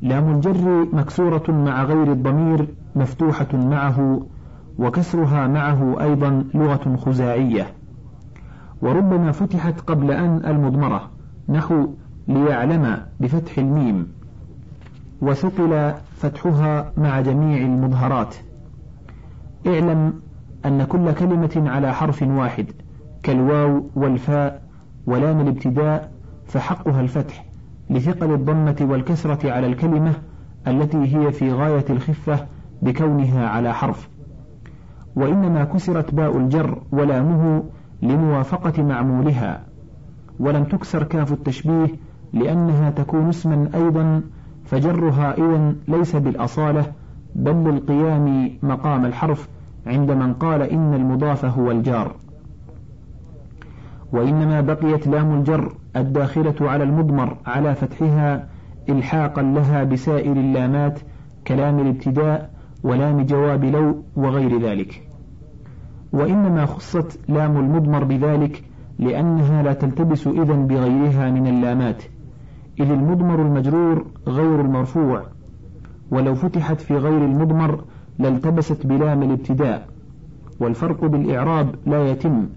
لام 0.02 0.34
الجر 0.34 0.86
مكسورة 0.92 1.50
مع 1.50 1.84
غير 1.84 2.12
الضمير 2.12 2.68
مفتوحة 2.96 3.56
معه 3.56 4.26
وكسرها 4.78 5.46
معه 5.46 6.00
أيضا 6.00 6.44
لغة 6.54 6.96
خزاعية. 6.96 7.66
وربما 8.82 9.32
فتحت 9.32 9.80
قبل 9.80 10.10
أن 10.10 10.42
المضمرة 10.46 11.10
نحو 11.48 11.86
ليعلم 12.28 13.02
بفتح 13.20 13.58
الميم. 13.58 14.17
وثقل 15.22 15.92
فتحها 16.16 16.92
مع 16.96 17.20
جميع 17.20 17.62
المظهرات. 17.62 18.34
اعلم 19.66 20.12
أن 20.66 20.84
كل 20.84 21.12
كلمة 21.12 21.62
على 21.70 21.94
حرف 21.94 22.22
واحد 22.22 22.66
كالواو 23.22 23.90
والفاء 23.96 24.62
ولام 25.06 25.40
الابتداء 25.40 26.12
فحقها 26.46 27.00
الفتح 27.00 27.44
لثقل 27.90 28.32
الضمة 28.32 28.76
والكسرة 28.80 29.50
على 29.52 29.66
الكلمة 29.66 30.14
التي 30.66 31.16
هي 31.16 31.32
في 31.32 31.52
غاية 31.52 31.84
الخفة 31.90 32.46
بكونها 32.82 33.48
على 33.48 33.74
حرف. 33.74 34.08
وإنما 35.16 35.64
كسرت 35.64 36.14
باء 36.14 36.36
الجر 36.36 36.82
ولامه 36.92 37.62
لموافقة 38.02 38.82
معمولها. 38.82 39.64
ولم 40.40 40.64
تكسر 40.64 41.02
كاف 41.02 41.32
التشبيه 41.32 41.88
لأنها 42.32 42.90
تكون 42.90 43.28
اسما 43.28 43.70
أيضا 43.74 44.22
فجرها 44.70 45.34
إذن 45.38 45.76
ليس 45.88 46.16
بالأصالة 46.16 46.92
بل 47.34 47.52
للقيام 47.52 48.50
مقام 48.62 49.04
الحرف 49.04 49.48
عند 49.86 50.10
من 50.10 50.34
قال 50.34 50.62
إن 50.62 50.94
المضاف 50.94 51.44
هو 51.44 51.70
الجار. 51.70 52.14
وإنما 54.12 54.60
بقيت 54.60 55.06
لام 55.06 55.34
الجر 55.34 55.72
الداخلة 55.96 56.54
على 56.60 56.84
المضمر 56.84 57.36
على 57.46 57.74
فتحها 57.74 58.48
إلحاقا 58.88 59.42
لها 59.42 59.84
بسائر 59.84 60.32
اللامات 60.32 60.98
كلام 61.46 61.78
الابتداء 61.78 62.50
ولام 62.82 63.22
جواب 63.22 63.64
لو 63.64 64.02
وغير 64.16 64.60
ذلك. 64.60 65.02
وإنما 66.12 66.66
خصت 66.66 67.20
لام 67.28 67.56
المضمر 67.56 68.04
بذلك 68.04 68.64
لأنها 68.98 69.62
لا 69.62 69.72
تلتبس 69.72 70.26
إذن 70.26 70.66
بغيرها 70.66 71.30
من 71.30 71.46
اللامات. 71.46 72.02
إذ 72.80 72.90
المضمر 72.90 73.42
المجرور 73.42 74.06
غير 74.26 74.60
المرفوع 74.60 75.22
ولو 76.10 76.34
فتحت 76.34 76.80
في 76.80 76.96
غير 76.96 77.24
المضمر 77.24 77.84
لالتبست 78.18 78.86
بلام 78.86 79.22
الابتداء 79.22 79.88
والفرق 80.60 81.04
بالإعراب 81.04 81.74
لا 81.86 82.10
يتم 82.10 82.48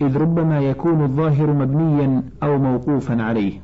إذ 0.00 0.16
ربما 0.16 0.60
يكون 0.60 1.02
الظاهر 1.04 1.52
مبنيا 1.52 2.22
أو 2.42 2.58
موقوفا 2.58 3.22
عليه. 3.22 3.60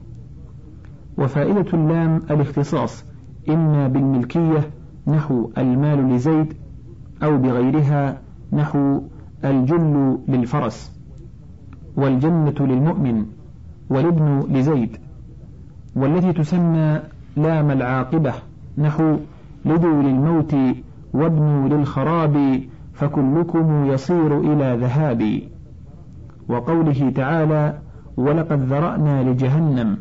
وفائدة 1.19 1.67
اللام 1.75 2.23
الاختصاص 2.31 3.05
إما 3.49 3.89
بالملكية 3.89 4.71
نحو 5.07 5.51
المال 5.59 6.15
لزيد 6.15 6.55
أو 7.23 7.39
بغيرها 7.39 8.21
نحو 8.53 9.01
الجل 9.45 10.19
للفرس 10.29 10.93
والجنة 11.97 12.55
للمؤمن 12.61 13.27
والابن 13.91 14.41
لزيد. 14.51 14.97
والتي 15.97 16.33
تسمى 16.33 17.01
لام 17.37 17.71
العاقبة 17.71 18.33
نحو 18.79 19.17
لدوا 19.65 20.03
للموت 20.03 20.55
وابنوا 21.15 21.69
للخراب 21.69 22.61
فكلكم 22.93 23.87
يصير 23.87 24.41
إلى 24.41 24.77
ذهاب. 24.81 25.41
وقوله 26.49 27.11
تعالى 27.11 27.79
ولقد 28.17 28.63
ذرأنا 28.63 29.31
لجهنم 29.31 29.99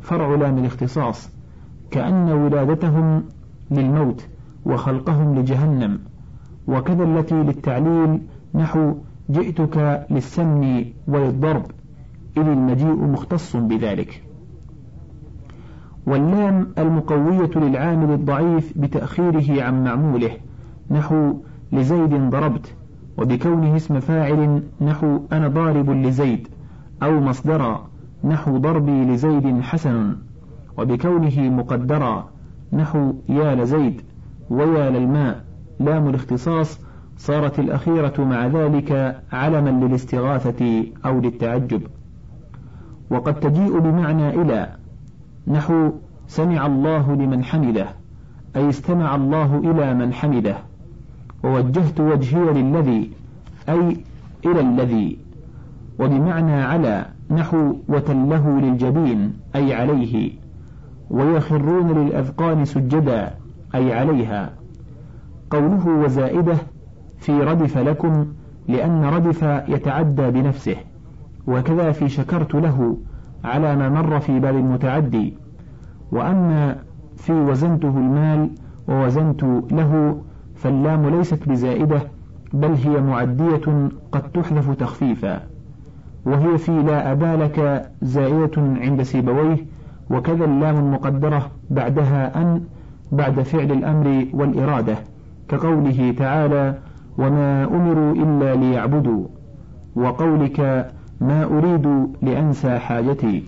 فرع 0.00 0.34
لام 0.34 0.58
الاختصاص. 0.58 1.30
كأن 1.90 2.32
ولادتهم 2.32 3.22
للموت 3.70 4.28
وخلقهم 4.66 5.38
لجهنم. 5.38 5.98
وكذا 6.68 7.04
التي 7.04 7.34
للتعليل 7.34 8.20
نحو 8.54 8.94
جئتك 9.30 10.06
للسمن 10.10 10.84
وللضرب 11.08 11.64
إذ 12.36 12.42
المجيء 12.42 12.96
مختص 12.96 13.56
بذلك. 13.56 14.21
واللام 16.06 16.68
المقوية 16.78 17.50
للعامل 17.56 18.14
الضعيف 18.14 18.78
بتأخيره 18.78 19.62
عن 19.62 19.84
معموله 19.84 20.30
نحو 20.90 21.34
لزيد 21.72 22.30
ضربت 22.30 22.74
وبكونه 23.18 23.76
اسم 23.76 24.00
فاعل 24.00 24.62
نحو 24.80 25.20
أنا 25.32 25.48
ضارب 25.48 25.90
لزيد 25.90 26.48
أو 27.02 27.20
مصدرا 27.20 27.86
نحو 28.24 28.56
ضربي 28.56 29.04
لزيد 29.04 29.60
حسن 29.60 30.16
وبكونه 30.78 31.40
مقدرا 31.40 32.28
نحو 32.72 33.12
يا 33.28 33.54
لزيد 33.54 34.02
ويا 34.50 34.90
للماء 34.90 35.44
لام 35.80 36.08
الاختصاص 36.08 36.80
صارت 37.16 37.58
الأخيرة 37.58 38.24
مع 38.24 38.46
ذلك 38.46 39.22
علما 39.32 39.70
للاستغاثة 39.70 40.84
أو 41.06 41.20
للتعجب. 41.20 41.82
وقد 43.10 43.40
تجيء 43.40 43.78
بمعنى 43.78 44.42
إلى 44.42 44.68
نحو 45.46 45.90
سمع 46.26 46.66
الله 46.66 47.14
لمن 47.14 47.44
حمده 47.44 47.86
أي 48.56 48.68
استمع 48.68 49.14
الله 49.14 49.58
إلى 49.58 49.94
من 49.94 50.12
حمده. 50.12 50.56
ووجهت 51.44 52.00
وجهي 52.00 52.62
للذي 52.62 53.10
أي 53.68 53.96
إلى 54.46 54.60
الذي. 54.60 55.18
وبمعنى 55.98 56.52
على 56.52 57.06
نحو 57.30 57.76
وتله 57.88 58.60
للجبين 58.60 59.32
أي 59.56 59.74
عليه. 59.74 60.32
ويخرون 61.10 61.98
للأذقان 61.98 62.64
سجدا 62.64 63.34
أي 63.74 63.92
عليها. 63.92 64.50
قوله 65.50 65.88
وزائدة 65.88 66.56
في 67.18 67.32
ردف 67.32 67.78
لكم 67.78 68.26
لأن 68.68 69.04
ردف 69.04 69.42
يتعدى 69.68 70.30
بنفسه. 70.30 70.76
وكذا 71.46 71.92
في 71.92 72.08
شكرت 72.08 72.54
له 72.54 72.96
على 73.44 73.76
ما 73.76 73.88
مر 73.88 74.20
في 74.20 74.40
باب 74.40 74.56
المتعدي. 74.56 75.34
وأما 76.12 76.76
في 77.16 77.32
وزنته 77.32 77.88
المال 77.88 78.50
ووزنت 78.88 79.42
له 79.72 80.20
فاللام 80.54 81.08
ليست 81.08 81.48
بزائدة 81.48 82.00
بل 82.52 82.72
هي 82.72 83.00
معدية 83.00 83.88
قد 84.12 84.22
تحذف 84.22 84.70
تخفيفا. 84.70 85.40
وهي 86.26 86.58
في 86.58 86.82
لا 86.82 87.12
أبالك 87.12 87.88
زائدة 88.02 88.52
عند 88.56 89.02
سيبويه 89.02 89.56
وكذا 90.10 90.44
اللام 90.44 90.76
المقدرة 90.76 91.50
بعدها 91.70 92.42
أن 92.42 92.62
بعد 93.12 93.40
فعل 93.42 93.72
الأمر 93.72 94.26
والإرادة 94.32 94.94
كقوله 95.48 96.14
تعالى 96.18 96.78
وما 97.18 97.64
أمروا 97.64 98.12
إلا 98.14 98.54
ليعبدوا 98.54 99.26
وقولك 99.96 100.90
ما 101.22 101.44
أريد 101.44 102.06
لأنسى 102.22 102.78
حاجتي. 102.78 103.42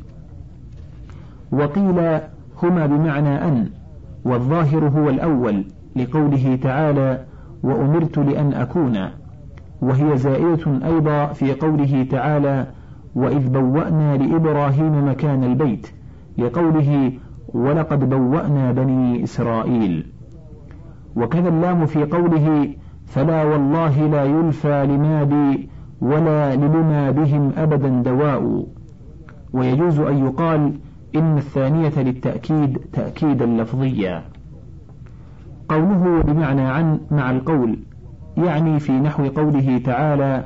وقيل 1.53 2.21
هما 2.63 2.87
بمعنى 2.87 3.49
أن 3.49 3.69
والظاهر 4.25 4.89
هو 4.89 5.11
الأول 5.11 5.65
لقوله 5.97 6.59
تعالى 6.63 7.25
وأمرت 7.63 8.19
لأن 8.19 8.53
أكون 8.53 9.09
وهي 9.83 10.17
زائدة 10.17 10.87
أيضا 10.87 11.27
في 11.27 11.53
قوله 11.53 12.07
تعالى 12.11 12.67
وإذ 13.15 13.49
بوأنا 13.49 14.17
لإبراهيم 14.17 15.09
مكان 15.09 15.45
البيت 15.45 15.87
لقوله 16.39 17.13
ولقد 17.49 18.09
بوأنا 18.09 18.73
بني 18.73 19.25
إسرائيل 19.25 20.07
وكذا 21.17 21.49
اللام 21.49 21.87
في 21.87 22.05
قوله 22.05 22.69
فلا 23.07 23.45
والله 23.45 24.07
لا 24.07 24.25
يلفى 24.25 24.87
لمادي 24.87 25.69
ولا 26.01 26.57
للما 26.57 27.11
بهم 27.11 27.53
أبدا 27.57 27.89
دواء. 27.89 28.67
ويجوز 29.53 30.01
أن 30.01 30.27
يقال 30.27 30.73
إن 31.17 31.39
الثانية 31.39 31.93
للتأكيد 31.97 32.79
تأكيدا 32.93 33.47
لفظيا. 33.47 34.23
قوله 35.69 36.23
بمعنى 36.23 36.63
عن 36.63 37.01
مع 37.11 37.31
القول 37.31 37.79
يعني 38.37 38.81
في 38.81 38.93
نحو 38.93 39.27
قوله 39.29 39.79
تعالى 39.85 40.45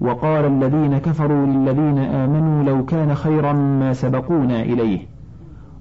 وقال 0.00 0.44
الذين 0.44 0.98
كفروا 0.98 1.46
للذين 1.46 1.98
آمنوا 1.98 2.62
لو 2.64 2.84
كان 2.84 3.14
خيرا 3.14 3.52
ما 3.52 3.92
سبقونا 3.92 4.62
إليه. 4.62 5.00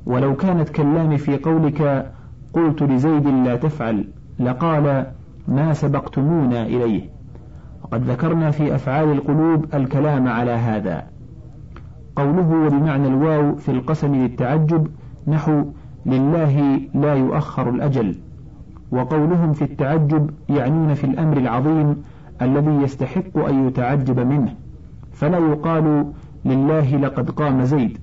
ولو 0.05 0.35
كانت 0.35 0.69
كاللام 0.69 1.17
في 1.17 1.37
قولك 1.37 2.11
قلت 2.53 2.83
لزيد 2.83 3.27
لا 3.27 3.55
تفعل 3.55 4.07
لقال 4.39 5.05
ما 5.47 5.73
سبقتمونا 5.73 6.65
إليه. 6.65 7.18
وقد 7.91 8.09
ذكرنا 8.09 8.51
في 8.51 8.75
أفعال 8.75 9.11
القلوب 9.11 9.65
الكلام 9.73 10.27
على 10.27 10.51
هذا. 10.51 11.03
قوله 12.15 12.69
بمعنى 12.69 13.07
الواو 13.07 13.55
في 13.55 13.71
القسم 13.71 14.15
للتعجب 14.15 14.87
نحو 15.27 15.63
لله 16.05 16.81
لا 16.93 17.13
يؤخر 17.13 17.69
الأجل 17.69 18.15
وقولهم 18.91 19.53
في 19.53 19.61
التعجب 19.61 20.29
يعنون 20.49 20.93
في 20.93 21.03
الأمر 21.03 21.37
العظيم 21.37 22.03
الذي 22.41 22.71
يستحق 22.71 23.37
أن 23.37 23.67
يتعجب 23.67 24.19
منه. 24.19 24.53
فلا 25.11 25.37
يقال 25.37 26.05
لله 26.45 26.97
لقد 26.97 27.29
قام 27.29 27.63
زيد 27.63 27.97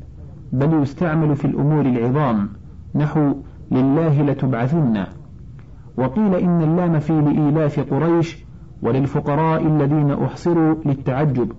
بل 0.53 0.83
يستعمل 0.83 1.37
في 1.37 1.45
الأمور 1.45 1.87
العظام 1.87 2.49
نحو 2.95 3.35
لله 3.71 4.23
لتبعثن. 4.23 5.05
وقيل 5.97 6.35
إن 6.35 6.63
اللام 6.63 6.99
في 6.99 7.13
لإيلاف 7.21 7.81
قريش 7.95 8.46
وللفقراء 8.83 9.67
الذين 9.67 10.11
أحصروا 10.11 10.75
للتعجب. 10.85 11.53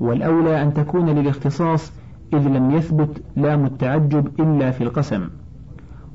والأولى 0.00 0.62
أن 0.62 0.74
تكون 0.74 1.08
للاختصاص 1.10 1.92
إذ 2.34 2.48
لم 2.48 2.70
يثبت 2.70 3.22
لام 3.36 3.64
التعجب 3.64 4.40
إلا 4.40 4.70
في 4.70 4.84
القسم. 4.84 5.28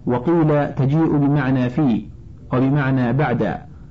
وقيل 0.05 0.73
تجيء 0.73 1.17
بمعنى 1.17 1.69
في 1.69 2.05
وبمعنى 2.53 3.13
بعد 3.13 3.43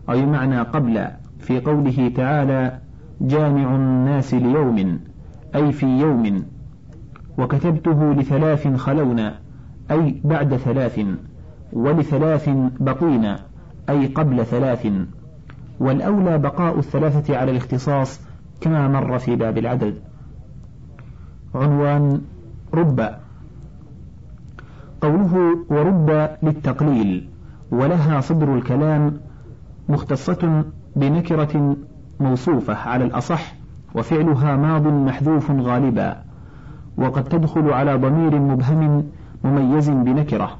أو 0.08 0.20
بمعنى 0.20 0.60
قبل 0.60 1.06
في 1.38 1.60
قوله 1.60 2.12
تعالى 2.16 2.78
جامع 3.20 3.74
الناس 3.76 4.34
ليوم 4.34 4.98
أي 5.54 5.72
في 5.72 5.86
يوم. 5.86 6.44
وكتبته 7.38 8.12
لثلاث 8.12 8.76
خلونا 8.76 9.38
أي 9.90 10.20
بعد 10.24 10.56
ثلاث 10.56 11.00
ولثلاث 11.72 12.50
بقين 12.80 13.36
أي 13.88 14.06
قبل 14.06 14.46
ثلاث. 14.46 14.86
والأولى 15.80 16.38
بقاء 16.38 16.78
الثلاثة 16.78 17.36
على 17.36 17.50
الاختصاص 17.50 18.20
كما 18.60 18.88
مر 18.88 19.18
في 19.18 19.36
باب 19.36 19.58
العدد. 19.58 19.94
عنوان 21.54 22.20
رب. 22.74 23.10
قوله 25.00 25.58
ورب 25.68 26.28
للتقليل 26.42 27.28
ولها 27.70 28.20
صدر 28.20 28.54
الكلام 28.54 29.16
مختصة 29.88 30.64
بنكرة 30.96 31.76
موصوفة 32.20 32.74
على 32.74 33.04
الأصح 33.04 33.54
وفعلها 33.94 34.56
ماض 34.56 34.86
محذوف 34.86 35.50
غالبا 35.50 36.16
وقد 36.96 37.24
تدخل 37.24 37.70
على 37.70 37.94
ضمير 37.96 38.40
مبهم 38.40 39.06
مميز 39.44 39.90
بنكرة. 39.90 40.58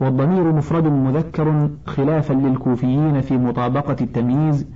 والضمير 0.00 0.52
مفرد 0.52 0.84
مذكر 0.84 1.70
خلافا 1.86 2.32
للكوفيين 2.32 3.20
في 3.20 3.36
مطابقة 3.36 3.96
التمييز 4.00 4.66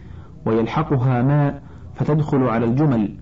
ويلحقها 0.46 1.22
ما 1.22 1.60
فتدخل 1.94 2.42
على 2.42 2.64
الجمل 2.64 3.14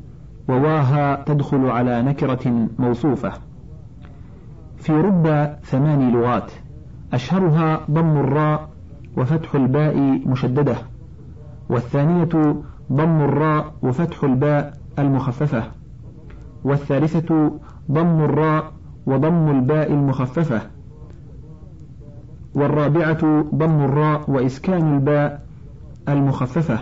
وواها 0.48 1.24
تدخل 1.24 1.66
على 1.66 2.02
نكرة 2.02 2.68
موصوفة. 2.78 3.32
في 4.76 4.92
رب 4.92 5.56
ثمان 5.62 6.10
لغات 6.12 6.52
أشهرها 7.12 7.80
ضم 7.90 8.16
الراء 8.16 8.68
وفتح 9.16 9.54
الباء 9.54 9.96
مشددة 10.26 10.76
والثانية 11.68 12.56
ضم 12.92 13.20
الراء 13.20 13.72
وفتح 13.82 14.24
الباء 14.24 14.74
المخففة 14.98 15.62
والثالثة 16.64 17.52
ضم 17.90 18.24
الراء 18.24 18.72
وضم 19.06 19.50
الباء 19.50 19.92
المخففة. 19.92 20.60
والرابعة 22.54 23.44
ضم 23.54 23.84
الراء 23.84 24.30
وإسكان 24.30 24.94
الباء 24.94 25.42
المخففة 26.08 26.78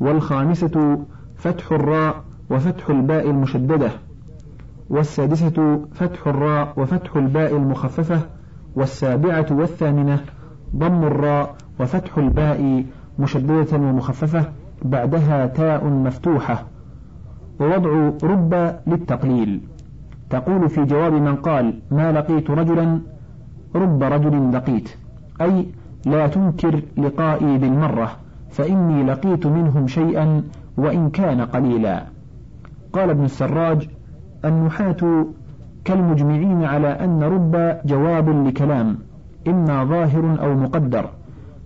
والخامسة 0.00 0.98
فتح 1.36 1.72
الراء 1.72 2.24
وفتح 2.50 2.90
الباء 2.90 3.30
المشددة 3.30 3.90
والسادسة 4.90 5.80
فتح 5.94 6.26
الراء 6.26 6.72
وفتح 6.76 7.16
الباء 7.16 7.56
المخففة 7.56 8.20
والسابعة 8.76 9.46
والثامنة 9.50 10.20
ضم 10.76 11.04
الراء 11.04 11.54
وفتح 11.80 12.18
الباء 12.18 12.84
مشددة 13.18 13.76
ومخففة 13.76 14.44
بعدها 14.82 15.46
تاء 15.46 15.84
مفتوحة. 15.86 16.66
ووضع 17.60 18.10
رب 18.22 18.76
للتقليل. 18.86 19.60
تقول 20.30 20.68
في 20.68 20.84
جواب 20.84 21.12
من 21.12 21.36
قال 21.36 21.78
ما 21.90 22.12
لقيت 22.12 22.50
رجلا 22.50 23.00
رب 23.74 24.02
رجل 24.02 24.52
لقيت 24.52 24.88
أي 25.40 25.66
لا 26.06 26.26
تنكر 26.26 26.82
لقائي 26.96 27.58
بالمرة 27.58 28.10
فإني 28.50 29.02
لقيت 29.02 29.46
منهم 29.46 29.86
شيئا 29.86 30.42
وإن 30.76 31.10
كان 31.10 31.40
قليلا. 31.40 32.04
قال 32.92 33.10
ابن 33.10 33.24
السراج 33.24 33.88
النحاة 34.44 35.26
كالمجمعين 35.84 36.64
على 36.64 36.88
أن 36.88 37.22
رب 37.22 37.78
جواب 37.84 38.46
لكلام 38.46 38.98
إما 39.48 39.84
ظاهر 39.84 40.36
أو 40.42 40.54
مقدر 40.54 41.08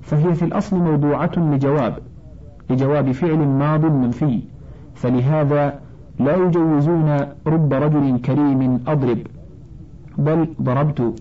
فهي 0.02 0.34
في 0.34 0.44
الأصل 0.44 0.76
موضوعة 0.76 1.30
لجواب 1.36 1.94
لجواب 2.70 3.12
فعل 3.12 3.38
ماض 3.38 3.84
منفي. 3.84 4.40
فلهذا 4.94 5.80
لا 6.18 6.36
يجوزون 6.36 7.16
رب 7.46 7.72
رجل 7.72 8.20
كريم 8.20 8.80
أضرب 8.86 9.18
بل 10.18 10.48
ضربت. 10.62 11.14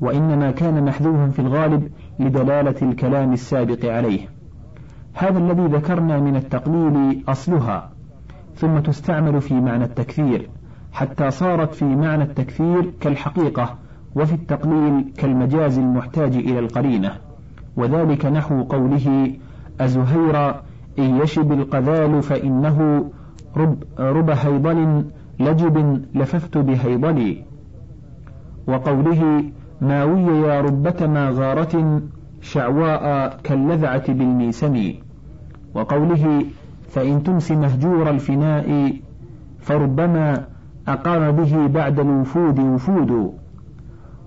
وإنما 0.00 0.50
كان 0.50 0.84
محذوفا 0.84 1.28
في 1.28 1.38
الغالب 1.38 1.88
لدلالة 2.18 2.74
الكلام 2.82 3.32
السابق 3.32 3.92
عليه. 3.92 4.28
هذا 5.14 5.38
الذي 5.38 5.66
ذكرنا 5.66 6.20
من 6.20 6.36
التقليل 6.36 7.24
أصلها 7.28 7.90
ثم 8.54 8.78
تستعمل 8.78 9.40
في 9.40 9.54
معنى 9.54 9.84
التكثير 9.84 10.48
حتى 10.92 11.30
صارت 11.30 11.74
في 11.74 11.84
معنى 11.84 12.22
التكثير 12.22 12.90
كالحقيقة 13.00 13.78
وفي 14.14 14.32
التقليل 14.32 15.12
كالمجاز 15.16 15.78
المحتاج 15.78 16.36
إلى 16.36 16.58
القرينة. 16.58 17.12
وذلك 17.76 18.26
نحو 18.26 18.62
قوله 18.62 19.32
أزهير 19.80 20.48
إن 20.98 21.16
يشب 21.22 21.52
القذال 21.52 22.22
فإنه 22.22 23.10
رب, 23.56 23.82
رب 23.98 24.30
هيضل 24.30 25.04
لجب 25.40 26.04
لففت 26.14 26.58
بهيضلي. 26.58 27.44
وقوله 28.66 29.44
ماوي 29.80 30.48
يا 30.48 30.60
ربة 30.60 31.06
ما 31.06 31.30
غارة 31.30 32.02
شعواء 32.40 33.36
كاللذعة 33.44 34.12
بالميسم. 34.12 34.94
وقوله 35.74 36.44
فإن 36.90 37.22
تمس 37.22 37.50
مهجور 37.50 38.10
الفناء 38.10 38.92
فربما 39.60 40.44
أقام 40.88 41.30
به 41.30 41.66
بعد 41.66 42.00
الوفود 42.00 42.58
وفود. 42.58 43.34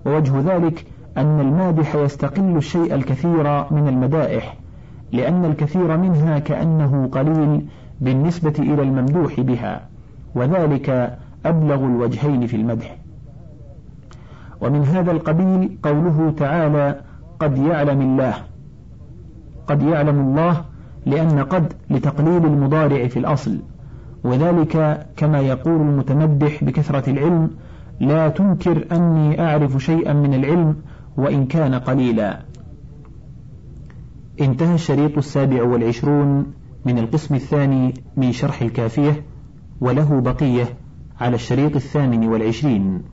ووجه 0.06 0.40
ذلك 0.40 0.86
أن 1.18 1.40
المادح 1.40 1.96
يستقل 1.96 2.58
الشيء 2.58 2.96
الكثير 2.96 3.74
من 3.74 3.88
المدائح 3.88 4.58
لأن 5.12 5.46
الكثير 5.46 5.98
منها 5.98 6.40
كأنه 6.40 7.10
قليل 7.12 7.66
بالنسبة 8.02 8.54
إلى 8.60 8.82
الممدوح 8.82 9.40
بها 9.40 9.82
وذلك 10.36 11.18
أبلغ 11.46 11.86
الوجهين 11.86 12.48
في 12.48 12.56
المدح. 12.56 13.03
ومن 14.64 14.84
هذا 14.84 15.12
القبيل 15.12 15.78
قوله 15.84 16.34
تعالى 16.38 17.02
قد 17.40 17.58
يعلم 17.58 18.02
الله. 18.02 18.34
قد 19.68 19.82
يعلم 19.82 20.20
الله 20.20 20.66
لأن 21.06 21.40
قد 21.40 21.74
لتقليل 21.90 22.46
المضارع 22.46 23.08
في 23.08 23.20
الأصل. 23.20 23.60
وذلك 24.24 25.08
كما 25.18 25.40
يقول 25.40 25.82
المتمدح 25.82 26.64
بكثرة 26.64 27.10
العلم 27.10 27.50
لا 28.00 28.30
تنكر 28.30 28.86
أني 28.92 29.42
أعرف 29.42 29.78
شيئا 29.78 30.14
من 30.14 30.34
العلم 30.34 30.76
وإن 31.18 31.46
كان 31.46 31.76
قليلا. 31.76 32.40
انتهى 34.42 34.76
الشريط 34.76 35.18
السابع 35.18 35.64
والعشرون 35.64 36.46
من 36.86 36.98
القسم 36.98 37.36
الثاني 37.36 37.94
من 38.18 38.32
شرح 38.32 38.62
الكافية 38.62 39.24
وله 39.82 40.22
بقية 40.22 40.66
على 41.22 41.36
الشريط 41.36 41.76
الثامن 41.76 42.28
والعشرين. 42.28 43.04